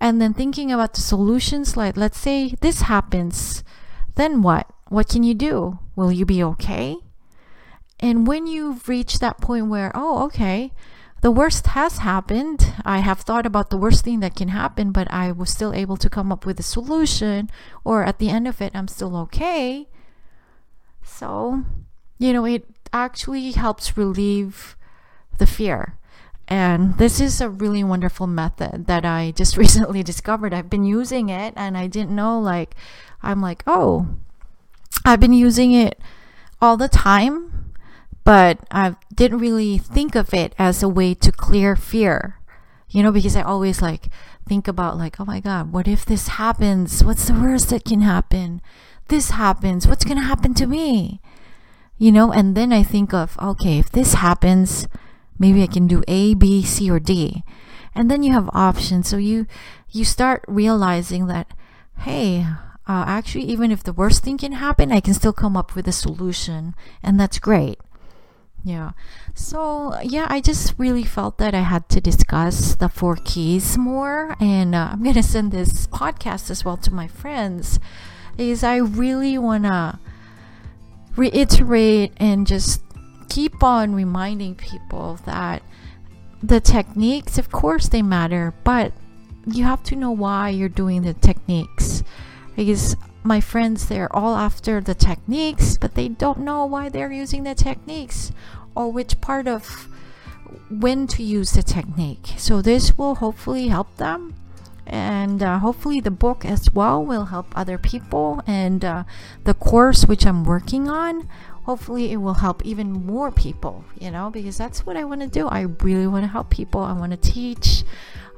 and 0.00 0.20
then 0.20 0.34
thinking 0.34 0.70
about 0.70 0.94
the 0.94 1.00
solutions, 1.00 1.76
like, 1.76 1.96
let's 1.96 2.18
say 2.18 2.54
this 2.60 2.82
happens, 2.82 3.64
then 4.14 4.42
what? 4.42 4.70
What 4.88 5.08
can 5.08 5.22
you 5.22 5.34
do? 5.34 5.78
Will 5.96 6.12
you 6.12 6.24
be 6.24 6.42
okay? 6.42 6.96
And 8.00 8.26
when 8.26 8.46
you've 8.46 8.88
reached 8.88 9.20
that 9.20 9.40
point 9.40 9.68
where, 9.68 9.90
oh, 9.94 10.24
okay, 10.24 10.72
the 11.24 11.30
worst 11.30 11.68
has 11.68 11.98
happened. 11.98 12.74
I 12.84 12.98
have 12.98 13.20
thought 13.20 13.46
about 13.46 13.70
the 13.70 13.78
worst 13.78 14.04
thing 14.04 14.20
that 14.20 14.36
can 14.36 14.48
happen, 14.48 14.92
but 14.92 15.10
I 15.10 15.32
was 15.32 15.48
still 15.48 15.72
able 15.72 15.96
to 15.96 16.10
come 16.10 16.30
up 16.30 16.44
with 16.44 16.60
a 16.60 16.62
solution, 16.62 17.48
or 17.82 18.04
at 18.04 18.18
the 18.18 18.28
end 18.28 18.46
of 18.46 18.60
it, 18.60 18.72
I'm 18.74 18.88
still 18.88 19.16
okay. 19.16 19.88
So, 21.02 21.64
you 22.18 22.34
know, 22.34 22.44
it 22.44 22.66
actually 22.92 23.52
helps 23.52 23.96
relieve 23.96 24.76
the 25.38 25.46
fear. 25.46 25.96
And 26.46 26.98
this 26.98 27.20
is 27.20 27.40
a 27.40 27.48
really 27.48 27.82
wonderful 27.82 28.26
method 28.26 28.86
that 28.86 29.06
I 29.06 29.30
just 29.30 29.56
recently 29.64 30.02
discovered. 30.02 30.52
I've 30.52 30.68
been 30.68 30.84
using 30.84 31.30
it 31.30 31.54
and 31.56 31.74
I 31.74 31.86
didn't 31.86 32.14
know, 32.14 32.38
like, 32.38 32.74
I'm 33.22 33.40
like, 33.40 33.62
oh, 33.66 34.08
I've 35.04 35.20
been 35.20 35.32
using 35.32 35.72
it 35.72 35.98
all 36.60 36.76
the 36.76 36.88
time 36.88 37.54
but 38.24 38.58
I 38.70 38.96
didn't 39.14 39.38
really 39.38 39.78
think 39.78 40.14
of 40.14 40.32
it 40.32 40.54
as 40.58 40.82
a 40.82 40.88
way 40.88 41.14
to 41.14 41.30
clear 41.30 41.76
fear. 41.76 42.40
You 42.88 43.02
know, 43.02 43.12
because 43.12 43.36
I 43.36 43.42
always 43.42 43.82
like 43.82 44.08
think 44.48 44.66
about 44.66 44.96
like, 44.96 45.20
oh 45.20 45.24
my 45.24 45.40
god, 45.40 45.72
what 45.72 45.86
if 45.86 46.04
this 46.04 46.28
happens? 46.28 47.04
What's 47.04 47.26
the 47.26 47.34
worst 47.34 47.70
that 47.70 47.84
can 47.84 48.00
happen? 48.00 48.62
This 49.08 49.30
happens. 49.30 49.86
What's 49.86 50.04
going 50.04 50.16
to 50.16 50.24
happen 50.24 50.54
to 50.54 50.66
me? 50.66 51.20
You 51.98 52.12
know, 52.12 52.32
and 52.32 52.56
then 52.56 52.72
I 52.72 52.82
think 52.82 53.12
of, 53.12 53.38
okay, 53.38 53.78
if 53.78 53.90
this 53.90 54.14
happens, 54.14 54.88
maybe 55.38 55.62
I 55.62 55.66
can 55.66 55.86
do 55.86 56.02
A, 56.08 56.34
B, 56.34 56.62
C 56.62 56.90
or 56.90 56.98
D. 56.98 57.42
And 57.94 58.10
then 58.10 58.22
you 58.22 58.32
have 58.32 58.48
options. 58.52 59.08
So 59.08 59.18
you 59.18 59.46
you 59.90 60.04
start 60.04 60.44
realizing 60.48 61.26
that 61.26 61.52
hey, 61.98 62.46
uh, 62.86 63.04
actually 63.06 63.44
even 63.44 63.70
if 63.70 63.82
the 63.82 63.92
worst 63.92 64.22
thing 64.22 64.38
can 64.38 64.52
happen, 64.52 64.92
I 64.92 65.00
can 65.00 65.14
still 65.14 65.32
come 65.32 65.56
up 65.56 65.74
with 65.74 65.88
a 65.88 65.92
solution, 65.92 66.74
and 67.02 67.18
that's 67.18 67.38
great. 67.38 67.78
Yeah. 68.64 68.92
So, 69.34 69.94
yeah, 70.02 70.26
I 70.30 70.40
just 70.40 70.74
really 70.78 71.04
felt 71.04 71.36
that 71.36 71.54
I 71.54 71.60
had 71.60 71.86
to 71.90 72.00
discuss 72.00 72.74
the 72.74 72.88
four 72.88 73.16
keys 73.16 73.76
more. 73.76 74.36
And 74.40 74.74
uh, 74.74 74.88
I'm 74.92 75.02
going 75.02 75.16
to 75.16 75.22
send 75.22 75.52
this 75.52 75.86
podcast 75.88 76.50
as 76.50 76.64
well 76.64 76.78
to 76.78 76.90
my 76.90 77.06
friends. 77.06 77.78
Is 78.38 78.64
I 78.64 78.76
really 78.76 79.36
want 79.36 79.64
to 79.64 79.98
reiterate 81.14 82.14
and 82.16 82.46
just 82.46 82.80
keep 83.28 83.62
on 83.62 83.94
reminding 83.94 84.54
people 84.54 85.20
that 85.26 85.62
the 86.42 86.60
techniques, 86.60 87.36
of 87.36 87.52
course, 87.52 87.88
they 87.88 88.02
matter, 88.02 88.54
but 88.64 88.92
you 89.46 89.64
have 89.64 89.82
to 89.84 89.96
know 89.96 90.10
why 90.10 90.48
you're 90.48 90.68
doing 90.70 91.02
the 91.02 91.14
techniques. 91.14 92.02
Because 92.56 92.96
my 93.22 93.40
friends, 93.40 93.88
they're 93.88 94.14
all 94.14 94.36
after 94.36 94.80
the 94.80 94.94
techniques, 94.94 95.76
but 95.76 95.94
they 95.94 96.08
don't 96.08 96.40
know 96.40 96.66
why 96.66 96.88
they're 96.88 97.12
using 97.12 97.44
the 97.44 97.54
techniques 97.54 98.32
or 98.74 98.92
which 98.92 99.20
part 99.20 99.48
of 99.48 99.88
when 100.68 101.06
to 101.08 101.22
use 101.22 101.52
the 101.52 101.62
technique. 101.62 102.34
So, 102.36 102.62
this 102.62 102.96
will 102.96 103.16
hopefully 103.16 103.68
help 103.68 103.96
them. 103.96 104.34
And 104.86 105.42
uh, 105.42 105.58
hopefully, 105.58 106.00
the 106.00 106.10
book 106.10 106.44
as 106.44 106.72
well 106.72 107.02
will 107.02 107.26
help 107.26 107.46
other 107.56 107.78
people. 107.78 108.42
And 108.46 108.84
uh, 108.84 109.04
the 109.44 109.54
course, 109.54 110.04
which 110.04 110.26
I'm 110.26 110.44
working 110.44 110.88
on, 110.88 111.28
hopefully, 111.64 112.12
it 112.12 112.18
will 112.18 112.34
help 112.34 112.64
even 112.66 112.92
more 112.92 113.30
people, 113.30 113.84
you 113.98 114.10
know, 114.10 114.30
because 114.30 114.58
that's 114.58 114.84
what 114.84 114.96
I 114.96 115.04
want 115.04 115.22
to 115.22 115.26
do. 115.26 115.48
I 115.48 115.62
really 115.62 116.06
want 116.06 116.24
to 116.24 116.28
help 116.28 116.50
people. 116.50 116.82
I 116.82 116.92
want 116.92 117.12
to 117.12 117.16
teach. 117.16 117.84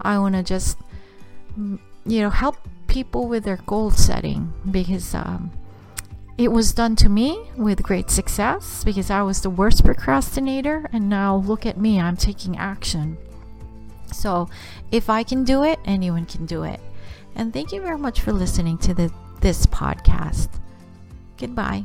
I 0.01 0.19
want 0.19 0.37
to 0.37 0.45
just, 0.45 0.79
mm, 1.59 1.81
you 2.05 2.21
know, 2.21 2.31
help 2.31 2.57
people 2.97 3.29
with 3.29 3.45
their 3.45 3.59
goal 3.67 3.91
setting 3.91 4.51
because 4.71 5.15
um, 5.15 5.51
it 6.39 6.51
was 6.51 6.73
done 6.73 6.97
to 6.97 7.11
me 7.11 7.39
with 7.55 7.83
great 7.83 8.09
success 8.09 8.83
because 8.85 9.11
I 9.11 9.21
was 9.21 9.43
the 9.43 9.51
worst 9.51 9.85
procrastinator, 9.85 10.89
and 10.95 11.11
now 11.11 11.37
look 11.37 11.67
at 11.67 11.77
me, 11.77 12.01
I'm 12.01 12.17
taking 12.17 12.57
action. 12.57 13.19
So, 14.15 14.49
if 14.91 15.11
I 15.11 15.25
can 15.25 15.45
do 15.45 15.63
it, 15.63 15.79
anyone 15.85 16.25
can 16.25 16.47
do 16.47 16.63
it. 16.63 16.81
And 17.35 17.53
thank 17.53 17.71
you 17.71 17.83
very 17.83 17.99
much 17.99 18.23
for 18.23 18.33
listening 18.33 18.79
to 18.79 18.95
the, 18.95 19.13
this 19.43 19.67
podcast. 19.67 20.49
Goodbye. 21.37 21.85